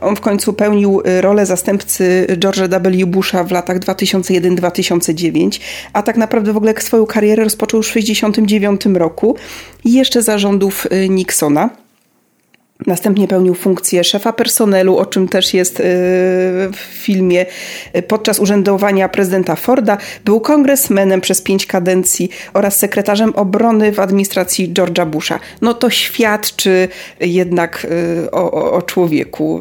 On 0.00 0.16
w 0.16 0.20
końcu 0.20 0.52
pełnił 0.52 1.02
rolę 1.20 1.46
zastępcy 1.46 2.26
George'a 2.28 3.02
W. 3.02 3.06
Busha 3.06 3.44
w 3.44 3.50
latach 3.50 3.78
2001-2009, 3.78 5.60
a 5.92 6.02
tak 6.02 6.16
naprawdę 6.16 6.52
w 6.52 6.56
ogóle 6.56 6.74
swoją 6.78 7.06
karierę 7.06 7.44
rozpoczął 7.44 7.82
w 7.82 7.86
1969 7.86 8.98
roku 8.98 9.36
jeszcze 9.84 10.22
za 10.22 10.38
rządów 10.38 10.86
Nixona. 11.08 11.85
Następnie 12.86 13.28
pełnił 13.28 13.54
funkcję 13.54 14.04
szefa 14.04 14.32
personelu, 14.32 14.96
o 14.96 15.06
czym 15.06 15.28
też 15.28 15.54
jest 15.54 15.80
y, 15.80 15.82
w 16.72 16.76
filmie. 16.76 17.46
Podczas 18.08 18.38
urzędowania 18.38 19.08
prezydenta 19.08 19.56
Forda 19.56 19.98
był 20.24 20.40
kongresmenem 20.40 21.20
przez 21.20 21.42
pięć 21.42 21.66
kadencji 21.66 22.30
oraz 22.54 22.78
sekretarzem 22.78 23.34
obrony 23.34 23.92
w 23.92 24.00
administracji 24.00 24.72
George'a 24.72 25.06
Busha. 25.06 25.38
No 25.60 25.74
to 25.74 25.90
świadczy 25.90 26.88
jednak 27.20 27.86
y, 28.24 28.30
o, 28.30 28.72
o 28.72 28.82
człowieku 28.82 29.60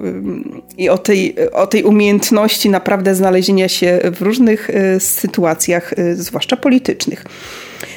i 0.77 0.89
o 0.89 0.97
tej, 0.97 1.35
o 1.51 1.67
tej 1.67 1.83
umiejętności 1.83 2.69
naprawdę 2.69 3.15
znalezienia 3.15 3.69
się 3.69 3.99
w 4.11 4.21
różnych 4.21 4.69
sytuacjach, 4.99 5.93
zwłaszcza 6.13 6.57
politycznych. 6.57 7.25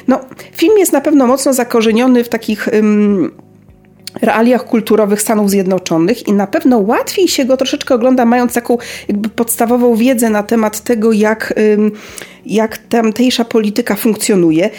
No, 0.07 0.19
film 0.55 0.77
jest 0.77 0.93
na 0.93 1.01
pewno 1.01 1.27
mocno 1.27 1.53
zakorzeniony 1.53 2.23
w 2.23 2.29
takich 2.29 2.69
um, 2.73 3.31
realiach 4.21 4.65
kulturowych 4.65 5.21
Stanów 5.21 5.49
Zjednoczonych 5.49 6.27
i 6.27 6.33
na 6.33 6.47
pewno 6.47 6.79
łatwiej 6.79 7.27
się 7.27 7.45
go 7.45 7.57
troszeczkę 7.57 7.95
ogląda, 7.95 8.25
mając 8.25 8.53
taką 8.53 8.77
jakby 9.07 9.29
podstawową 9.29 9.95
wiedzę 9.95 10.29
na 10.29 10.43
temat 10.43 10.79
tego, 10.79 11.11
jak, 11.11 11.53
jak 12.45 12.77
tamtejsza 12.77 13.45
polityka 13.45 13.95
funkcjonuje. 13.95 14.69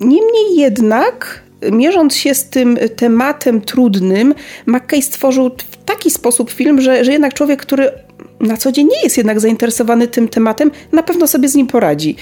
Niemniej 0.00 0.56
jednak 0.56 1.42
mierząc 1.72 2.16
się 2.16 2.34
z 2.34 2.48
tym 2.48 2.78
tematem 2.96 3.60
trudnym, 3.60 4.34
McKay 4.66 5.02
stworzył 5.02 5.50
w 5.70 5.84
taki 5.84 6.10
sposób 6.10 6.50
film, 6.50 6.80
że, 6.80 7.04
że 7.04 7.12
jednak 7.12 7.34
człowiek, 7.34 7.62
który 7.62 7.90
na 8.40 8.56
co 8.56 8.72
dzień 8.72 8.86
nie 8.86 9.02
jest 9.02 9.16
jednak 9.16 9.40
zainteresowany 9.40 10.08
tym 10.08 10.28
tematem, 10.28 10.70
na 10.92 11.02
pewno 11.02 11.26
sobie 11.26 11.48
z 11.48 11.54
nim 11.54 11.66
poradzi. 11.66 12.16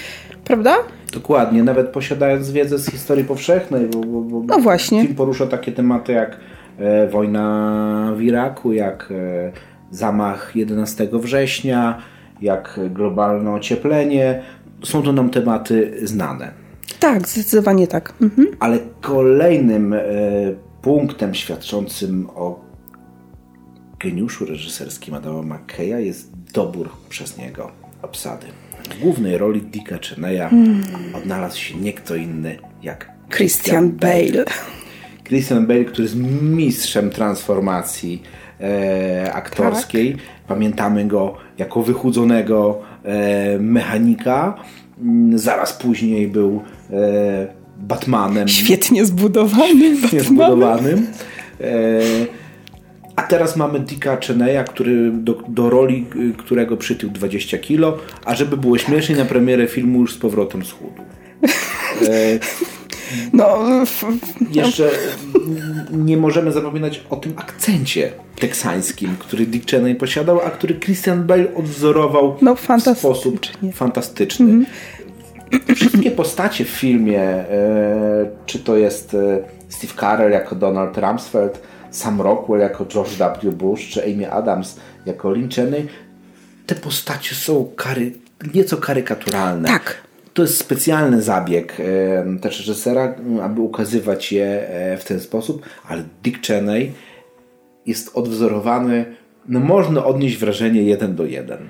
Prawda? 0.44 0.76
Dokładnie, 1.14 1.62
nawet 1.62 1.88
posiadając 1.88 2.50
wiedzę 2.50 2.78
z 2.78 2.90
historii 2.90 3.24
powszechnej, 3.24 3.86
bo, 3.86 4.00
bo, 4.00 4.20
bo 4.20 4.56
no 4.56 4.62
właśnie. 4.62 5.02
film 5.02 5.14
porusza 5.14 5.46
takie 5.46 5.72
tematy 5.72 6.12
jak 6.12 6.40
e, 6.78 7.08
wojna 7.08 8.12
w 8.16 8.22
Iraku, 8.22 8.72
jak 8.72 9.12
e, 9.12 9.52
zamach 9.90 10.56
11 10.56 11.08
września, 11.12 11.98
jak 12.40 12.80
globalne 12.90 13.52
ocieplenie. 13.52 14.42
Są 14.84 15.02
to 15.02 15.12
nam 15.12 15.30
tematy 15.30 16.00
znane. 16.02 16.52
Tak, 17.00 17.28
zdecydowanie 17.28 17.86
tak. 17.86 18.14
Mhm. 18.22 18.48
Ale 18.60 18.78
kolejnym 19.00 19.92
e, 19.92 20.00
punktem 20.82 21.34
świadczącym 21.34 22.28
o 22.34 22.60
geniuszu 23.98 24.46
reżyserskim 24.46 25.14
Adama 25.14 25.56
McKeya 25.56 26.06
jest 26.06 26.32
dobór 26.54 26.88
przez 27.08 27.38
niego 27.38 27.70
obsady. 28.02 28.46
W 28.90 29.00
głównej 29.00 29.38
roli 29.38 29.62
Dicka 29.62 29.98
Cheneya 29.98 30.48
odnalazł 31.14 31.58
się 31.58 31.74
nie 31.76 31.92
kto 31.92 32.14
inny 32.14 32.58
jak 32.82 33.10
Christian, 33.30 33.90
Bale. 33.90 34.44
Christian 35.24 35.66
Bale, 35.66 35.84
który 35.84 36.02
jest 36.02 36.16
mistrzem 36.42 37.10
transformacji 37.10 38.22
e, 38.60 39.32
aktorskiej. 39.32 40.12
Tak. 40.12 40.22
Pamiętamy 40.48 41.04
go 41.04 41.36
jako 41.58 41.82
wychudzonego 41.82 42.82
e, 43.04 43.58
mechanika. 43.58 44.54
Mm, 45.02 45.38
zaraz 45.38 45.72
później 45.72 46.28
był 46.28 46.62
e, 46.90 47.46
Batmanem. 47.78 48.48
Świetnie 48.48 49.04
zbudowanym. 49.04 49.96
Świetnie 49.96 50.20
zbudowanym. 50.20 51.06
E, 51.60 51.64
A 53.16 53.22
teraz 53.22 53.56
mamy 53.56 53.80
Dicka 53.80 54.16
Cheneya, 54.16 54.64
który 54.68 55.10
do, 55.12 55.42
do 55.48 55.70
roli, 55.70 56.06
y, 56.16 56.32
którego 56.36 56.76
przytył 56.76 57.10
20 57.10 57.58
kilo, 57.58 57.98
a 58.24 58.34
żeby 58.34 58.56
było 58.56 58.78
śmieszniej, 58.78 59.18
na 59.18 59.24
premierę 59.24 59.68
filmu 59.68 60.00
już 60.00 60.14
z 60.14 60.18
powrotem 60.18 60.64
schudł. 60.64 61.02
E, 62.08 62.38
no, 63.32 63.58
jeszcze 64.50 64.90
nie 65.90 66.16
możemy 66.16 66.52
zapominać 66.52 67.04
o 67.10 67.16
tym 67.16 67.32
akcencie 67.36 68.12
teksańskim, 68.36 69.16
który 69.18 69.46
Dick 69.46 69.70
Cheney 69.70 69.94
posiadał, 69.94 70.40
a 70.40 70.50
który 70.50 70.74
Christian 70.74 71.24
Bale 71.24 71.54
odwzorował 71.54 72.36
no, 72.42 72.54
w 72.54 72.68
sposób 72.98 73.40
fantastyczny. 73.72 74.46
Mm 74.46 74.64
-hmm. 74.64 75.74
Wszystkie 75.74 76.10
postacie 76.10 76.64
w 76.64 76.68
filmie, 76.68 77.20
e, 77.20 78.26
czy 78.46 78.58
to 78.58 78.76
jest 78.76 79.14
e, 79.14 79.38
Steve 79.68 79.92
Carell 80.00 80.32
jako 80.32 80.54
Donald 80.54 80.98
Rumsfeld, 80.98 81.60
Sam 81.94 82.20
Rockwell 82.20 82.60
jako 82.60 82.84
George 82.84 83.10
W. 83.42 83.52
Bush, 83.52 83.88
czy 83.88 84.04
Amy 84.04 84.32
Adams 84.32 84.76
jako 85.06 85.30
Lynn 85.30 85.48
Cheney, 85.50 85.86
te 86.66 86.74
postacie 86.74 87.34
są 87.34 87.70
kary, 87.76 88.12
nieco 88.54 88.76
karykaturalne. 88.76 89.68
Tak. 89.68 90.02
To 90.34 90.42
jest 90.42 90.58
specjalny 90.58 91.22
zabieg 91.22 91.80
e, 91.80 92.38
też 92.40 92.58
reżysera, 92.58 93.14
aby 93.42 93.60
ukazywać 93.60 94.32
je 94.32 94.68
e, 94.68 94.96
w 94.96 95.04
ten 95.04 95.20
sposób, 95.20 95.62
ale 95.88 96.04
Dick 96.22 96.46
Cheney 96.46 96.92
jest 97.86 98.10
odwzorowany, 98.14 99.04
no 99.48 99.60
można 99.60 100.04
odnieść 100.04 100.36
wrażenie 100.36 100.82
jeden 100.82 101.14
do 101.16 101.26
jeden. 101.26 101.68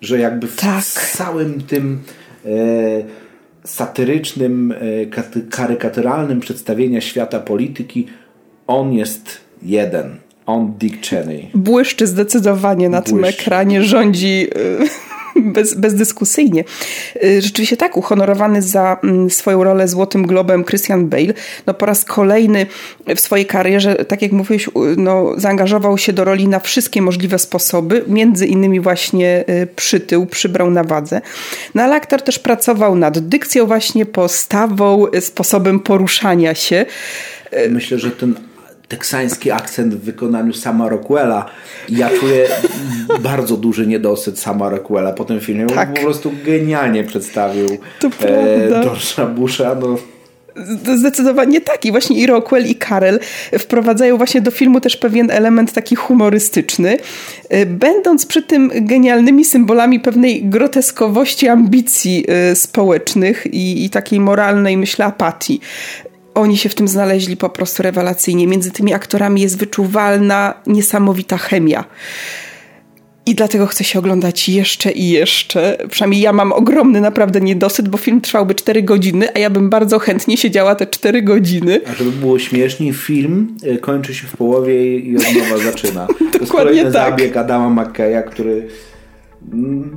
Że 0.00 0.18
jakby 0.18 0.46
w 0.46 0.56
tak. 0.56 0.84
całym 0.84 1.60
tym 1.60 2.02
e, 2.44 2.48
satyrycznym, 3.64 4.72
e, 4.72 5.42
karykaturalnym 5.50 6.40
przedstawienia 6.40 7.00
świata 7.00 7.40
polityki 7.40 8.06
on 8.68 8.92
jest 8.92 9.40
jeden. 9.62 10.16
On 10.46 10.74
Dick 10.78 11.06
Cheney. 11.06 11.50
Błyszczy 11.54 12.06
zdecydowanie 12.06 12.88
na 12.88 13.00
Błyszczy. 13.00 13.14
tym 13.14 13.24
ekranie, 13.24 13.82
rządzi 13.82 14.46
y, 14.56 14.88
bez, 15.54 15.74
bezdyskusyjnie. 15.74 16.64
Y, 17.24 17.42
rzeczywiście 17.42 17.76
tak, 17.76 17.96
uhonorowany 17.96 18.62
za 18.62 18.96
mm, 19.04 19.30
swoją 19.30 19.64
rolę 19.64 19.88
Złotym 19.88 20.26
Globem 20.26 20.64
Christian 20.64 21.08
Bale, 21.08 21.34
no 21.66 21.74
po 21.74 21.86
raz 21.86 22.04
kolejny 22.04 22.66
w 23.16 23.20
swojej 23.20 23.46
karierze, 23.46 23.94
tak 23.94 24.22
jak 24.22 24.32
mówiłeś, 24.32 24.70
no, 24.96 25.32
zaangażował 25.36 25.98
się 25.98 26.12
do 26.12 26.24
roli 26.24 26.48
na 26.48 26.60
wszystkie 26.60 27.02
możliwe 27.02 27.38
sposoby, 27.38 28.04
między 28.06 28.46
innymi 28.46 28.80
właśnie 28.80 29.44
y, 29.48 29.66
przytył, 29.76 30.26
przybrał 30.26 30.70
na 30.70 30.84
wadze. 30.84 31.20
No 31.74 31.82
ale 31.82 31.94
aktor 31.94 32.22
też 32.22 32.38
pracował 32.38 32.96
nad 32.96 33.18
dykcją 33.18 33.66
właśnie, 33.66 34.06
postawą, 34.06 35.06
sposobem 35.20 35.80
poruszania 35.80 36.54
się. 36.54 36.86
Myślę, 37.70 37.98
że 37.98 38.10
ten 38.10 38.34
teksański 38.88 39.50
akcent 39.50 39.94
w 39.94 40.00
wykonaniu 40.00 40.52
Sama 40.52 40.88
Rockwella. 40.88 41.46
Ja 41.88 42.10
czuję 42.20 42.46
bardzo 43.20 43.56
duży 43.56 43.86
niedosyt 43.86 44.38
Sama 44.38 44.68
Rockwella 44.68 45.12
po 45.12 45.24
tym 45.24 45.40
filmie. 45.40 45.66
Tak. 45.66 45.94
Po 45.94 46.00
prostu 46.00 46.32
genialnie 46.44 47.04
przedstawił 47.04 47.68
to 48.00 48.08
e, 48.20 48.68
George'a 48.70 49.34
Busha. 49.34 49.74
No. 49.80 49.96
Zdecydowanie 50.96 51.60
tak. 51.60 51.84
I 51.84 51.90
właśnie 51.90 52.20
i 52.20 52.26
Rockwell, 52.26 52.66
i 52.66 52.74
Karel 52.74 53.20
wprowadzają 53.58 54.16
właśnie 54.16 54.40
do 54.40 54.50
filmu 54.50 54.80
też 54.80 54.96
pewien 54.96 55.30
element 55.30 55.72
taki 55.72 55.96
humorystyczny, 55.96 56.96
e, 57.48 57.66
będąc 57.66 58.26
przy 58.26 58.42
tym 58.42 58.70
genialnymi 58.74 59.44
symbolami 59.44 60.00
pewnej 60.00 60.44
groteskowości 60.44 61.48
ambicji 61.48 62.24
e, 62.28 62.54
społecznych 62.54 63.46
i, 63.46 63.84
i 63.84 63.90
takiej 63.90 64.20
moralnej, 64.20 64.76
myślę, 64.76 65.04
apatii 65.04 65.60
oni 66.38 66.58
się 66.58 66.68
w 66.68 66.74
tym 66.74 66.88
znaleźli 66.88 67.36
po 67.36 67.48
prostu 67.48 67.82
rewelacyjnie. 67.82 68.46
Między 68.46 68.70
tymi 68.70 68.94
aktorami 68.94 69.40
jest 69.40 69.58
wyczuwalna, 69.58 70.54
niesamowita 70.66 71.38
chemia. 71.38 71.84
I 73.26 73.34
dlatego 73.34 73.66
chcę 73.66 73.84
się 73.84 73.98
oglądać 73.98 74.48
jeszcze 74.48 74.92
i 74.92 75.08
jeszcze. 75.08 75.78
Przynajmniej 75.90 76.20
ja 76.20 76.32
mam 76.32 76.52
ogromny 76.52 77.00
naprawdę 77.00 77.40
niedosyt, 77.40 77.88
bo 77.88 77.98
film 77.98 78.20
trwałby 78.20 78.54
4 78.54 78.82
godziny, 78.82 79.28
a 79.34 79.38
ja 79.38 79.50
bym 79.50 79.70
bardzo 79.70 79.98
chętnie 79.98 80.36
siedziała 80.36 80.74
te 80.74 80.86
4 80.86 81.22
godziny. 81.22 81.80
A 81.90 81.94
żeby 81.94 82.10
było 82.10 82.38
śmieszniej, 82.38 82.92
film 82.92 83.56
e, 83.62 83.78
kończy 83.78 84.14
się 84.14 84.26
w 84.26 84.36
połowie 84.36 84.98
i 84.98 85.16
od 85.16 85.22
nowa 85.22 85.64
zaczyna. 85.64 86.06
to 86.06 86.38
jest 86.38 86.52
kolejny 86.58 86.82
tak. 86.82 86.92
zabieg 86.92 87.36
Adama 87.36 87.82
McKeya, 87.82 88.22
który 88.30 88.68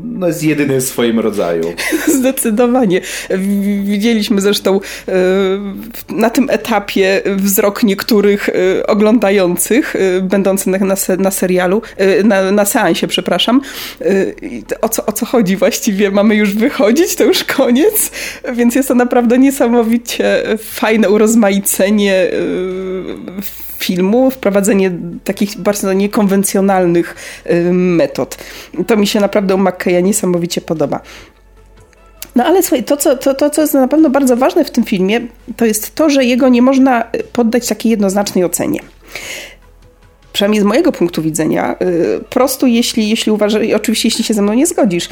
no 0.03 0.27
jest 0.27 0.43
jedyny 0.43 0.81
w 0.81 0.83
swoim 0.83 1.19
rodzaju. 1.19 1.63
Zdecydowanie. 2.19 3.01
Widzieliśmy 3.83 4.41
zresztą 4.41 4.79
e, 5.07 5.11
na 6.09 6.29
tym 6.29 6.49
etapie 6.49 7.21
wzrok 7.25 7.83
niektórych 7.83 8.49
e, 8.49 8.87
oglądających, 8.87 9.95
e, 9.95 10.21
będących 10.21 10.81
na, 10.81 10.95
na 11.17 11.31
serialu, 11.31 11.81
na, 12.23 12.51
na 12.51 12.65
seansie, 12.65 13.07
przepraszam. 13.07 13.61
O 14.81 14.89
co, 14.89 15.05
o 15.05 15.11
co 15.11 15.25
chodzi 15.25 15.57
właściwie? 15.57 16.11
Mamy 16.11 16.35
już 16.35 16.53
wychodzić, 16.53 17.15
to 17.15 17.23
już 17.23 17.43
koniec, 17.43 18.11
więc 18.53 18.75
jest 18.75 18.87
to 18.87 18.95
naprawdę 18.95 19.37
niesamowicie 19.37 20.43
fajne 20.57 21.09
urozmaicenie 21.09 22.27
filmu, 23.83 24.31
wprowadzenie 24.31 24.91
takich 25.23 25.57
bardzo 25.57 25.93
niekonwencjonalnych 25.93 27.15
metod. 27.71 28.37
To 28.87 28.97
mi 28.97 29.07
się 29.07 29.19
naprawdę 29.19 29.55
u 29.55 29.57
McKeya 29.57 30.03
niesamowicie 30.03 30.61
podoba. 30.61 30.99
No 32.35 32.45
ale 32.45 32.63
słuchaj, 32.63 32.83
to 32.83 32.97
co, 32.97 33.17
to, 33.17 33.33
to, 33.33 33.49
co 33.49 33.61
jest 33.61 33.73
na 33.73 33.87
pewno 33.87 34.09
bardzo 34.09 34.37
ważne 34.37 34.65
w 34.65 34.71
tym 34.71 34.83
filmie, 34.83 35.21
to 35.57 35.65
jest 35.65 35.95
to, 35.95 36.09
że 36.09 36.25
jego 36.25 36.49
nie 36.49 36.61
można 36.61 37.03
poddać 37.33 37.67
takiej 37.67 37.89
jednoznacznej 37.89 38.43
ocenie 38.45 38.79
przynajmniej 40.33 40.61
z 40.61 40.65
mojego 40.65 40.91
punktu 40.91 41.21
widzenia, 41.21 41.75
y, 41.81 42.23
prosto 42.29 42.67
jeśli, 42.67 43.09
jeśli 43.09 43.31
uważasz, 43.31 43.63
oczywiście 43.75 44.07
jeśli 44.07 44.23
się 44.23 44.33
ze 44.33 44.41
mną 44.41 44.53
nie 44.53 44.67
zgodzisz, 44.67 45.09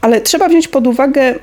ale 0.00 0.20
trzeba 0.20 0.48
wziąć 0.48 0.68
pod 0.68 0.86
uwagę 0.86 1.34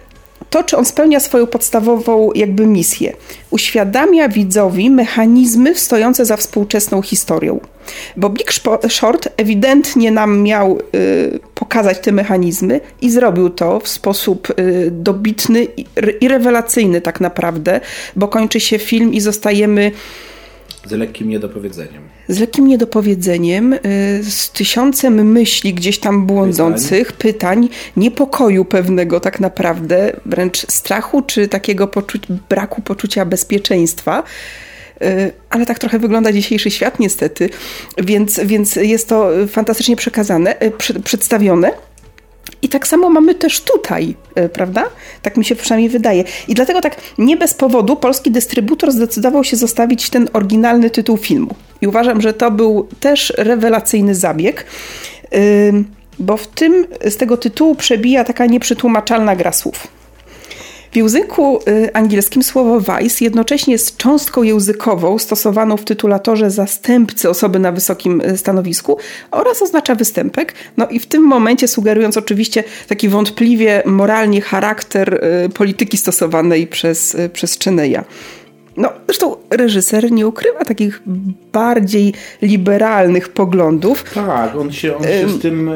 to, 0.49 0.63
czy 0.63 0.77
on 0.77 0.85
spełnia 0.85 1.19
swoją 1.19 1.47
podstawową 1.47 2.31
jakby 2.35 2.65
misję. 2.65 3.13
Uświadamia 3.49 4.29
widzowi 4.29 4.89
mechanizmy 4.89 5.75
stojące 5.75 6.25
za 6.25 6.38
współczesną 6.38 7.01
historią. 7.01 7.59
Bo 8.17 8.29
Big 8.29 8.51
Short 8.89 9.29
ewidentnie 9.38 10.12
nam 10.12 10.41
miał 10.41 10.79
y, 10.95 11.39
pokazać 11.55 11.99
te 11.99 12.12
mechanizmy 12.12 12.81
i 13.01 13.12
zrobił 13.12 13.49
to 13.49 13.79
w 13.79 13.88
sposób 13.88 14.59
y, 14.59 14.89
dobitny 14.91 15.63
i, 15.77 15.85
i 16.21 16.27
rewelacyjny 16.27 17.01
tak 17.01 17.21
naprawdę, 17.21 17.81
bo 18.15 18.27
kończy 18.27 18.59
się 18.59 18.79
film 18.79 19.13
i 19.13 19.21
zostajemy 19.21 19.91
z 20.85 20.91
lekkim 20.91 21.29
niedopowiedzeniem. 21.29 22.03
Z 22.27 22.39
lekkim 22.39 22.67
niedopowiedzeniem, 22.67 23.73
y, 23.73 23.79
z 24.23 24.51
tysiącem 24.51 25.31
myśli 25.31 25.73
gdzieś 25.73 25.99
tam 25.99 26.25
błądzących, 26.25 27.11
pytań, 27.13 27.67
pytań 27.67 27.69
niepokoju 27.97 28.65
pewnego 28.65 29.19
tak 29.19 29.39
naprawdę, 29.39 30.11
wręcz 30.25 30.57
strachu 30.57 31.21
czy 31.21 31.47
takiego 31.47 31.87
poczu 31.87 32.17
braku 32.49 32.81
poczucia 32.81 33.25
bezpieczeństwa 33.25 34.23
y, 35.01 35.31
ale 35.49 35.65
tak 35.65 35.79
trochę 35.79 35.99
wygląda 35.99 36.31
dzisiejszy 36.31 36.71
świat 36.71 36.99
niestety, 36.99 37.49
więc, 37.97 38.39
więc 38.45 38.75
jest 38.75 39.09
to 39.09 39.29
fantastycznie 39.47 39.95
przekazane, 39.95 40.61
y, 40.63 40.99
przedstawione. 41.03 41.71
I 42.61 42.69
tak 42.69 42.87
samo 42.87 43.09
mamy 43.09 43.35
też 43.35 43.61
tutaj, 43.61 44.15
e, 44.35 44.49
prawda? 44.49 44.85
Tak 45.21 45.37
mi 45.37 45.45
się 45.45 45.55
przynajmniej 45.55 45.89
wydaje. 45.89 46.23
I 46.47 46.53
dlatego 46.53 46.81
tak 46.81 46.95
nie 47.17 47.37
bez 47.37 47.53
powodu 47.53 47.95
polski 47.95 48.31
dystrybutor 48.31 48.91
zdecydował 48.91 49.43
się 49.43 49.57
zostawić 49.57 50.09
ten 50.09 50.29
oryginalny 50.33 50.89
tytuł 50.89 51.17
filmu. 51.17 51.55
I 51.81 51.87
uważam, 51.87 52.21
że 52.21 52.33
to 52.33 52.51
był 52.51 52.87
też 52.99 53.33
rewelacyjny 53.37 54.15
zabieg, 54.15 54.65
bo 56.19 56.37
w 56.37 56.47
tym 56.47 56.87
z 57.05 57.17
tego 57.17 57.37
tytułu 57.37 57.75
przebija 57.75 58.23
taka 58.23 58.45
nieprzetłumaczalna 58.45 59.35
gra 59.35 59.51
słów. 59.51 59.98
W 60.91 60.95
języku 60.95 61.60
y, 61.67 61.93
angielskim 61.93 62.43
słowo 62.43 62.82
vice 62.82 63.25
jednocześnie 63.25 63.73
jest 63.73 63.97
cząstką 63.97 64.43
językową 64.43 65.17
stosowaną 65.17 65.78
w 65.78 65.86
tytulatorze 65.86 66.52
zastępcy 66.52 67.30
osoby 67.30 67.60
na 67.60 67.71
wysokim 67.71 68.21
y, 68.21 68.38
stanowisku 68.38 68.97
oraz 69.32 69.62
oznacza 69.62 69.95
występek. 69.95 70.54
No 70.78 70.88
i 70.88 70.99
w 70.99 71.06
tym 71.06 71.23
momencie 71.23 71.67
sugerując 71.67 72.17
oczywiście 72.17 72.63
taki 72.88 73.10
wątpliwie 73.10 73.84
moralnie 73.86 74.41
charakter 74.41 75.13
y, 75.45 75.49
polityki 75.49 75.97
stosowanej 75.97 76.67
przez, 76.67 77.17
przez 77.34 77.60
Cheneya. 77.60 78.04
No, 78.78 78.89
zresztą 79.06 79.36
reżyser 79.49 80.12
nie 80.12 80.28
ukrywa 80.28 80.65
takich 80.65 81.02
bardziej 81.52 82.13
liberalnych 82.41 83.30
poglądów. 83.30 84.04
Tak, 84.13 84.56
on 84.56 84.71
się, 84.71 84.97
on 84.97 85.04
się 85.04 85.30
z 85.30 85.41
tym 85.41 85.69
e, 85.69 85.75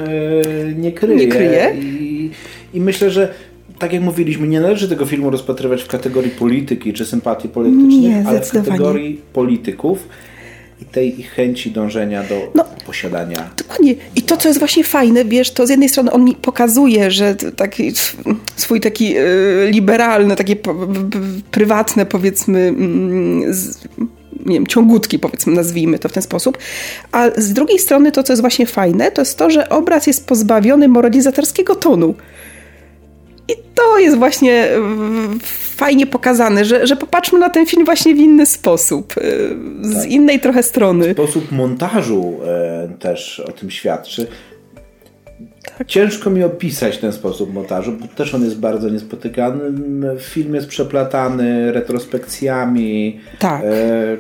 nie 0.76 0.91
kryje. 0.91 1.26
Nie 1.26 1.28
kryje. 1.28 1.76
I, 1.82 2.32
I 2.73 2.82
myślę, 2.82 3.10
że 3.10 3.34
tak 3.83 3.93
jak 3.93 4.01
mówiliśmy, 4.01 4.47
nie 4.47 4.61
należy 4.61 4.89
tego 4.89 5.05
filmu 5.05 5.29
rozpatrywać 5.29 5.83
w 5.83 5.87
kategorii 5.87 6.31
polityki 6.31 6.93
czy 6.93 7.05
sympatii 7.05 7.49
politycznych, 7.49 8.01
nie, 8.01 8.23
ale 8.27 8.41
w 8.41 8.51
kategorii 8.51 9.21
polityków 9.33 10.07
i 10.81 10.85
tej 10.85 11.19
ich 11.19 11.31
chęci 11.31 11.71
dążenia 11.71 12.23
do 12.23 12.51
no, 12.55 12.65
posiadania. 12.85 13.49
Dokładnie. 13.57 13.95
I 14.15 14.21
to, 14.21 14.37
co 14.37 14.47
jest 14.47 14.59
właśnie 14.59 14.83
fajne, 14.83 15.25
wiesz, 15.25 15.51
to 15.51 15.67
z 15.67 15.69
jednej 15.69 15.89
strony 15.89 16.11
on 16.11 16.23
mi 16.23 16.35
pokazuje, 16.35 17.11
że 17.11 17.35
taki 17.35 17.91
swój 18.55 18.79
taki 18.79 19.17
y, 19.17 19.69
liberalny, 19.71 20.35
takie 20.35 20.55
prywatne 21.51 22.05
powiedzmy 22.05 22.59
mm, 22.59 23.53
nie 24.45 24.53
wiem, 24.53 24.67
ciągutki, 24.67 25.19
powiedzmy, 25.19 25.53
nazwijmy 25.53 25.99
to 25.99 26.09
w 26.09 26.11
ten 26.11 26.23
sposób. 26.23 26.57
A 27.11 27.29
z 27.37 27.53
drugiej 27.53 27.79
strony 27.79 28.11
to, 28.11 28.23
co 28.23 28.33
jest 28.33 28.41
właśnie 28.41 28.65
fajne, 28.65 29.11
to 29.11 29.21
jest 29.21 29.37
to, 29.37 29.49
że 29.49 29.69
obraz 29.69 30.07
jest 30.07 30.27
pozbawiony 30.27 30.87
moralizatorskiego 30.87 31.75
tonu. 31.75 32.15
I 33.47 33.53
to 33.75 33.99
jest 33.99 34.17
właśnie 34.17 34.69
fajnie 35.75 36.08
pokazane, 36.08 36.65
że, 36.65 36.88
że 36.88 36.95
popatrzmy 36.95 37.39
na 37.39 37.49
ten 37.49 37.65
film 37.65 37.86
właśnie 37.86 38.15
w 38.15 38.17
inny 38.17 38.45
sposób, 38.45 39.13
z 39.82 40.01
tak. 40.01 40.12
innej 40.12 40.39
trochę 40.39 40.63
strony. 40.63 41.13
Sposób 41.13 41.51
montażu 41.51 42.39
e, 42.45 42.89
też 42.99 43.39
o 43.39 43.51
tym 43.51 43.71
świadczy. 43.71 44.27
Tak. 45.77 45.88
Ciężko 45.88 46.29
mi 46.29 46.43
opisać 46.43 46.97
ten 46.97 47.12
sposób 47.12 47.53
montażu, 47.53 47.91
bo 47.91 48.08
też 48.08 48.34
on 48.34 48.43
jest 48.43 48.60
bardzo 48.60 48.89
niespotykany. 48.89 49.60
Film 50.19 50.56
jest 50.56 50.67
przeplatany 50.67 51.71
retrospekcjami, 51.71 53.19
tak. 53.39 53.62
e, 53.63 54.17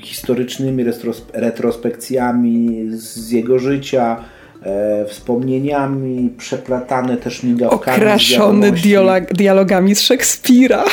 historycznymi 0.00 0.84
retrospekcjami 1.32 2.86
z 2.90 3.30
jego 3.30 3.58
życia, 3.58 4.24
e, 4.64 5.04
wspomnieniami, 5.08 6.30
przeplatane 6.38 7.16
też 7.16 7.42
migawkami. 7.42 7.96
Okraszony 7.96 8.72
dialog, 8.72 9.24
dialogami 9.24 9.94
z 9.94 10.00
Szekspira. 10.00 10.84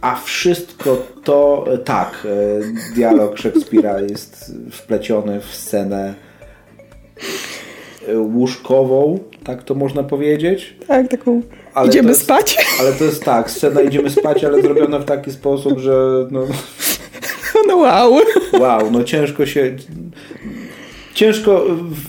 A 0.00 0.16
wszystko 0.16 1.02
to, 1.24 1.64
tak, 1.84 2.26
e, 2.90 2.94
dialog 2.94 3.38
Szekspira 3.38 4.00
jest 4.00 4.54
wpleciony 4.70 5.40
w 5.40 5.54
scenę 5.54 6.14
łóżkową, 8.14 9.18
tak 9.44 9.62
to 9.62 9.74
można 9.74 10.02
powiedzieć. 10.02 10.76
Tak, 10.86 11.08
taką 11.08 11.42
ale 11.74 11.88
idziemy 11.88 12.08
jest, 12.08 12.22
spać. 12.22 12.66
Ale 12.80 12.92
to 12.92 13.04
jest 13.04 13.24
tak, 13.24 13.50
scena 13.50 13.80
idziemy 13.80 14.10
spać, 14.10 14.44
ale 14.44 14.62
zrobiona 14.62 14.98
w 14.98 15.04
taki 15.04 15.32
sposób, 15.32 15.78
że 15.78 16.26
no... 16.30 16.46
No 17.66 17.76
wow. 17.76 18.20
Wow, 18.60 18.90
no 18.90 19.04
ciężko 19.04 19.46
się... 19.46 19.76
Ciężko 21.18 21.64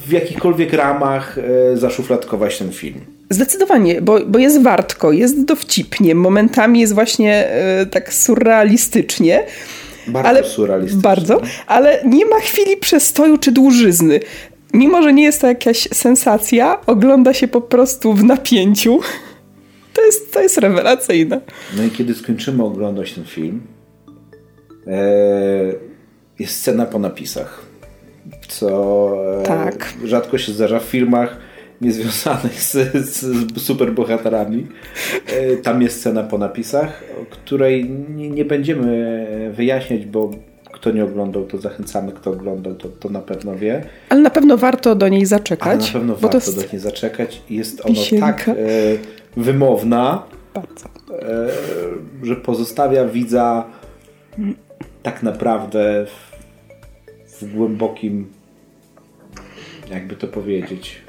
w 0.07 0.11
jakichkolwiek 0.11 0.73
ramach 0.73 1.37
e, 1.37 1.77
zaszufladkować 1.77 2.57
ten 2.57 2.71
film. 2.71 3.01
Zdecydowanie, 3.29 4.01
bo, 4.01 4.19
bo 4.25 4.39
jest 4.39 4.61
wartko, 4.61 5.11
jest 5.11 5.45
dowcipnie, 5.45 6.15
momentami 6.15 6.79
jest 6.79 6.93
właśnie 6.93 7.47
e, 7.47 7.85
tak 7.85 8.13
surrealistycznie. 8.13 9.45
Bardzo 10.07 10.29
ale, 10.29 10.43
surrealistycznie. 10.43 11.01
Bardzo, 11.01 11.41
ale 11.67 12.03
nie 12.05 12.25
ma 12.25 12.39
chwili 12.39 12.77
przestoju 12.77 13.37
czy 13.37 13.51
dłużyzny 13.51 14.19
mimo 14.73 15.01
że 15.01 15.13
nie 15.13 15.23
jest 15.23 15.41
to 15.41 15.47
jakaś 15.47 15.77
sensacja, 15.93 16.85
ogląda 16.85 17.33
się 17.33 17.47
po 17.47 17.61
prostu 17.61 18.13
w 18.13 18.23
napięciu. 18.23 18.99
To 19.93 20.05
jest, 20.05 20.33
to 20.33 20.41
jest 20.41 20.57
rewelacyjne. 20.57 21.41
No 21.77 21.83
i 21.83 21.89
kiedy 21.89 22.15
skończymy 22.15 22.63
oglądać 22.63 23.13
ten 23.13 23.25
film, 23.25 23.61
e, 24.87 24.93
jest 26.39 26.55
scena 26.55 26.85
po 26.85 26.99
napisach, 26.99 27.68
co 28.49 29.11
e, 29.41 29.43
tak. 29.43 29.93
rzadko 30.03 30.37
się 30.37 30.51
zdarza 30.51 30.79
w 30.79 30.83
filmach 30.83 31.37
niezwiązanych 31.81 32.61
z, 32.61 32.71
z 33.09 33.61
superbohaterami. 33.61 34.67
E, 35.27 35.57
tam 35.57 35.81
jest 35.81 35.99
scena 35.99 36.23
po 36.23 36.37
napisach, 36.37 37.03
której 37.29 37.89
nie, 37.89 38.29
nie 38.29 38.45
będziemy 38.45 39.51
wyjaśniać, 39.55 40.05
bo 40.05 40.31
kto 40.71 40.91
nie 40.91 41.03
oglądał, 41.03 41.43
to 41.43 41.57
zachęcamy. 41.57 42.11
Kto 42.11 42.31
oglądał, 42.31 42.75
to, 42.75 42.89
to 42.89 43.09
na 43.09 43.21
pewno 43.21 43.55
wie. 43.55 43.83
Ale 44.09 44.21
na 44.21 44.29
pewno 44.29 44.57
warto 44.57 44.95
do 44.95 45.07
niej 45.07 45.25
zaczekać. 45.25 45.67
Ale 45.67 45.77
na 45.77 45.93
pewno 45.93 46.15
warto 46.15 46.37
jest... 46.37 46.55
do 46.55 46.61
niej 46.61 46.79
zaczekać. 46.79 47.41
Jest 47.49 47.81
ona 47.85 48.19
tak 48.19 48.49
e, 48.49 48.53
wymowna, 49.37 50.23
e, 50.55 51.47
że 52.23 52.35
pozostawia 52.35 53.05
widza 53.05 53.65
tak 55.03 55.23
naprawdę 55.23 56.05
w, 56.05 57.43
w 57.43 57.55
głębokim, 57.55 58.27
jakby 59.91 60.15
to 60.15 60.27
powiedzieć, 60.27 61.01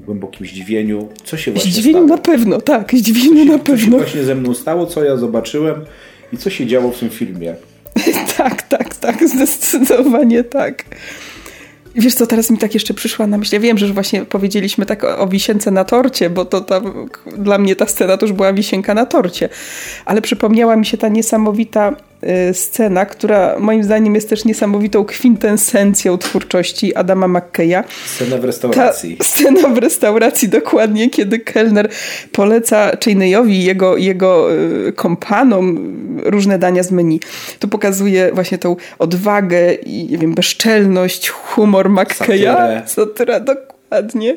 w 0.00 0.04
głębokim 0.04 0.46
zdziwieniu, 0.46 1.08
co 1.24 1.36
się 1.36 1.52
właśnie 1.52 1.70
Zdziwieniu 1.72 1.98
stało. 1.98 2.06
na 2.06 2.18
pewno, 2.18 2.60
tak, 2.60 2.94
zdziwieniu 2.94 3.44
się, 3.44 3.52
na 3.52 3.58
pewno. 3.58 3.76
Co 3.76 3.84
się 3.84 3.90
właśnie 3.90 4.22
ze 4.24 4.34
mną 4.34 4.54
stało, 4.54 4.86
co 4.86 5.04
ja 5.04 5.16
zobaczyłem 5.16 5.84
i 6.32 6.36
co 6.36 6.50
się 6.50 6.66
działo 6.66 6.90
w 6.90 6.98
tym 6.98 7.10
filmie. 7.10 7.54
tak, 8.36 8.62
tak, 8.62 8.94
tak, 8.94 9.28
zdecydowanie 9.28 10.44
tak. 10.44 10.84
Wiesz 11.94 12.14
co, 12.14 12.26
teraz 12.26 12.50
mi 12.50 12.58
tak 12.58 12.74
jeszcze 12.74 12.94
przyszła 12.94 13.26
na 13.26 13.38
myśl. 13.38 13.54
Ja 13.54 13.60
wiem, 13.60 13.78
że 13.78 13.86
właśnie 13.86 14.24
powiedzieliśmy 14.24 14.86
tak 14.86 15.04
o, 15.04 15.18
o 15.18 15.28
wisience 15.28 15.70
na 15.70 15.84
torcie, 15.84 16.30
bo 16.30 16.44
to 16.44 16.60
tam, 16.60 17.08
dla 17.38 17.58
mnie 17.58 17.76
ta 17.76 17.86
scena 17.86 18.16
to 18.16 18.26
już 18.26 18.32
była 18.32 18.52
wisienka 18.52 18.94
na 18.94 19.06
torcie. 19.06 19.48
Ale 20.04 20.22
przypomniała 20.22 20.76
mi 20.76 20.86
się 20.86 20.96
ta 20.98 21.08
niesamowita 21.08 21.96
scena, 22.52 23.06
która 23.06 23.58
moim 23.58 23.84
zdaniem 23.84 24.14
jest 24.14 24.28
też 24.28 24.44
niesamowitą 24.44 25.04
kwintesencją 25.04 26.18
twórczości 26.18 26.94
Adama 26.94 27.28
McKeya. 27.28 27.84
Scena 28.06 28.38
w 28.38 28.44
restauracji. 28.44 29.16
Ta 29.16 29.24
scena 29.24 29.68
w 29.68 29.78
restauracji, 29.78 30.48
dokładnie, 30.48 31.10
kiedy 31.10 31.38
kelner 31.38 31.88
poleca 32.32 32.90
Cheney'owi 32.90 33.50
i 33.50 33.64
jego, 33.64 33.96
jego 33.96 34.54
y, 34.54 34.92
kompanom 34.92 35.96
różne 36.24 36.58
dania 36.58 36.82
z 36.82 36.90
menu. 36.90 37.20
To 37.58 37.68
pokazuje 37.68 38.32
właśnie 38.32 38.58
tą 38.58 38.76
odwagę 38.98 39.74
i 39.74 40.06
nie 40.10 40.18
wiem, 40.18 40.34
bezczelność, 40.34 41.28
humor 41.28 41.90
McKeya. 41.90 42.82
Satyra, 42.86 43.40
dokładnie. 43.40 44.36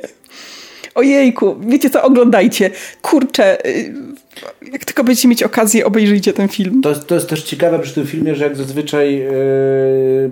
Ojejku, 0.95 1.55
wiecie 1.67 1.89
co, 1.89 2.03
oglądajcie. 2.03 2.69
Kurczę, 3.01 3.67
y, 3.67 3.93
jak 4.71 4.85
tylko 4.85 5.03
będziecie 5.03 5.27
mieć 5.27 5.43
okazję, 5.43 5.85
obejrzyjcie 5.85 6.33
ten 6.33 6.47
film. 6.47 6.81
To, 6.81 6.95
to 6.95 7.15
jest 7.15 7.29
też 7.29 7.43
ciekawe 7.43 7.79
przy 7.79 7.93
tym 7.93 8.07
filmie, 8.07 8.35
że 8.35 8.43
jak 8.43 8.55
zazwyczaj 8.55 9.15
yy, 9.17 9.25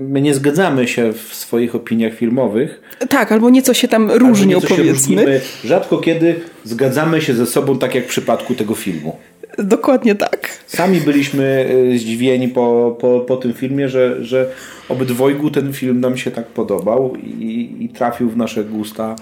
my 0.02 0.22
nie 0.22 0.34
zgadzamy 0.34 0.88
się 0.88 1.14
w 1.14 1.36
swoich 1.36 1.76
opiniach 1.76 2.14
filmowych. 2.14 2.82
Tak, 3.10 3.32
albo 3.32 3.50
nieco 3.50 3.74
się 3.74 3.88
tam 3.88 4.12
różnią, 4.12 4.62
powiedzmy. 4.62 5.42
Rzadko 5.64 5.98
kiedy 5.98 6.36
zgadzamy 6.64 7.22
się 7.22 7.34
ze 7.34 7.46
sobą, 7.46 7.80
tak 7.80 7.96
jak 7.96 8.06
w 8.06 8.08
przypadku 8.08 8.56
tego 8.56 8.76
filmu. 8.76 9.16
Dokładnie 9.58 10.16
tak. 10.16 10.50
Sami 10.68 11.02
byliśmy 11.02 11.70
y, 11.94 12.00
zdziwieni 12.00 12.48
po, 12.48 12.98
po, 13.02 13.20
po 13.20 13.38
tym 13.38 13.54
filmie, 13.54 13.90
że, 13.90 14.24
że 14.26 14.50
obydwojgu 14.90 15.52
ten 15.52 15.74
film 15.74 16.00
nam 16.00 16.18
się 16.18 16.32
tak 16.32 16.46
podobał 16.46 17.16
i, 17.16 17.76
i 17.80 17.90
trafił 17.90 18.30
w 18.30 18.38
nasze 18.38 18.64
gusta 18.64 19.16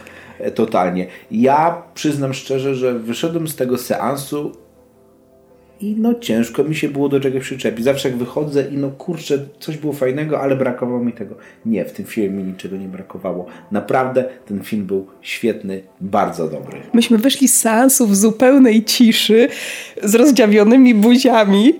totalnie. 0.56 1.08
Ja 1.32 1.82
przyznam 1.93 2.34
szczerze, 2.34 2.75
że 2.75 2.99
wyszedłem 2.99 3.47
z 3.47 3.56
tego 3.56 3.77
seansu 3.77 4.51
i 5.82 5.95
no 5.97 6.13
ciężko 6.13 6.63
mi 6.63 6.75
się 6.75 6.89
było 6.89 7.10
do 7.10 7.19
czegoś 7.19 7.43
przyczepić. 7.43 7.86
Zawsze 7.86 8.10
jak 8.10 8.17
wychodzę 8.17 8.67
i 8.71 8.77
no 8.77 8.89
kurczę, 8.89 9.45
coś 9.60 9.77
było 9.77 9.93
fajnego, 9.93 10.41
ale 10.41 10.56
brakowało 10.56 11.04
mi 11.04 11.13
tego. 11.13 11.36
Nie, 11.65 11.86
w 11.86 11.91
tym 11.91 12.06
filmie 12.06 12.43
niczego 12.43 12.77
nie 12.77 12.88
brakowało. 12.88 13.45
Naprawdę 13.71 14.25
ten 14.45 14.63
film 14.63 14.86
był 14.86 15.08
świetny, 15.21 15.82
bardzo 16.01 16.47
dobry. 16.47 16.77
Myśmy 16.93 17.17
wyszli 17.17 17.47
z 17.47 17.58
seansu 17.58 18.08
w 18.08 18.15
zupełnej 18.15 18.84
ciszy, 18.84 19.47
z 20.04 20.15
rozdziawionymi 20.15 20.95
buziami, 20.95 21.73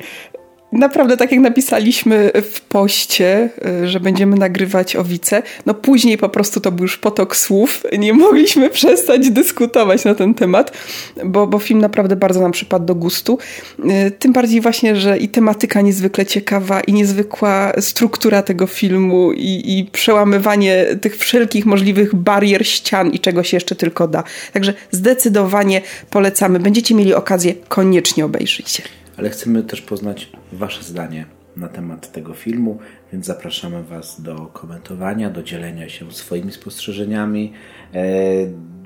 Naprawdę, 0.72 1.18
tak 1.18 1.32
jak 1.32 1.42
napisaliśmy 1.42 2.32
w 2.52 2.62
poście, 2.62 3.50
y, 3.84 3.90
że 3.90 4.00
będziemy 4.00 4.38
nagrywać 4.38 4.96
owice, 4.96 5.44
no 5.66 5.74
później 5.74 6.18
po 6.18 6.30
prostu 6.30 6.60
to 6.60 6.72
był 6.72 6.84
już 6.84 6.98
potok 6.98 7.36
słów. 7.36 7.84
Nie 8.00 8.14
mogliśmy 8.14 8.70
przestać 8.80 9.30
dyskutować 9.30 10.06
na 10.06 10.16
ten 10.16 10.34
temat, 10.34 10.78
bo, 11.26 11.48
bo 11.48 11.60
film 11.60 11.82
naprawdę 11.82 12.16
bardzo 12.16 12.42
nam 12.42 12.52
przypadł 12.52 12.86
do 12.86 12.96
gustu. 12.96 13.38
Y, 13.80 14.12
tym 14.12 14.34
bardziej 14.34 14.62
właśnie, 14.62 14.96
że 14.96 15.18
i 15.18 15.30
tematyka 15.30 15.82
niezwykle 15.82 16.26
ciekawa, 16.26 16.82
i 16.82 16.94
niezwykła 16.94 17.74
struktura 17.80 18.42
tego 18.42 18.68
filmu, 18.68 19.32
i, 19.32 19.80
i 19.80 19.86
przełamywanie 19.92 20.86
tych 21.02 21.18
wszelkich 21.18 21.66
możliwych 21.66 22.16
barier, 22.16 22.68
ścian 22.68 23.12
i 23.12 23.20
czego 23.20 23.44
się 23.44 23.58
jeszcze 23.58 23.76
tylko 23.76 24.08
da. 24.08 24.24
Także 24.54 24.74
zdecydowanie 24.92 25.82
polecamy. 26.10 26.60
Będziecie 26.60 26.96
mieli 26.96 27.14
okazję, 27.14 27.54
koniecznie 27.68 28.26
obejrzyjcie 28.26 29.01
ale 29.22 29.30
chcemy 29.30 29.64
też 29.64 29.82
poznać 29.82 30.30
Wasze 30.52 30.84
zdanie 30.84 31.26
na 31.58 31.68
temat 31.68 32.12
tego 32.12 32.34
filmu, 32.34 32.80
więc 33.14 33.26
zapraszamy 33.26 33.84
Was 33.84 34.22
do 34.22 34.36
komentowania, 34.36 35.30
do 35.30 35.44
dzielenia 35.44 35.90
się 35.90 36.12
swoimi 36.12 36.52
spostrzeżeniami. 36.52 37.54
E, 37.94 38.04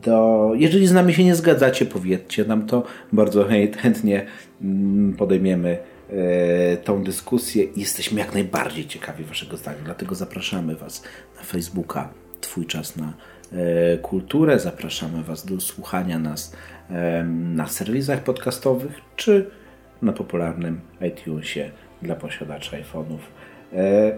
do, 0.04 0.52
jeżeli 0.56 0.88
z 0.88 0.92
nami 0.92 1.14
się 1.14 1.24
nie 1.24 1.36
zgadzacie, 1.36 1.86
powiedzcie 1.86 2.46
nam 2.46 2.66
to. 2.66 2.84
Bardzo 3.14 3.46
chętnie 3.78 4.26
mm, 4.62 5.14
podejmiemy 5.14 5.78
e, 6.10 6.78
tą 6.78 7.04
dyskusję 7.04 7.64
i 7.64 7.80
jesteśmy 7.80 8.20
jak 8.20 8.34
najbardziej 8.34 8.88
ciekawi 8.88 9.24
Waszego 9.24 9.58
zdania. 9.58 9.80
Dlatego 9.86 10.16
zapraszamy 10.16 10.76
Was 10.76 11.04
na 11.38 11.44
Facebooka 11.44 12.10
Twój 12.42 12.66
Czas 12.66 12.98
na 12.98 13.14
e, 13.52 13.98
Kulturę. 13.98 14.60
Zapraszamy 14.60 15.24
Was 15.24 15.46
do 15.46 15.62
słuchania 15.62 16.20
nas 16.20 16.56
na 17.54 17.68
serwisach 17.68 18.24
podcastowych 18.24 19.02
czy 19.16 19.50
na 20.02 20.14
popularnym 20.14 20.80
iTunesie 21.02 21.72
dla 22.02 22.16
posiadaczy 22.16 22.72
iPhone'ów. 22.72 23.20
E... 23.74 24.18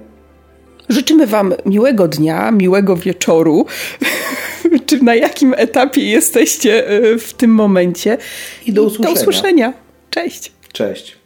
Życzymy 0.90 1.28
Wam 1.28 1.54
miłego 1.66 2.08
dnia, 2.08 2.52
miłego 2.52 2.96
wieczoru, 2.96 3.66
czy 4.88 5.04
na 5.04 5.16
jakim 5.16 5.54
etapie 5.58 6.02
jesteście 6.02 6.88
e, 6.88 7.18
w 7.20 7.34
tym 7.34 7.52
momencie. 7.52 8.18
I 8.66 8.74
do 8.74 8.84
usłyszenia. 8.84 9.16
Do 9.16 9.22
usłyszenia. 9.22 9.74
Cześć. 10.10 10.52
Cześć. 10.74 11.17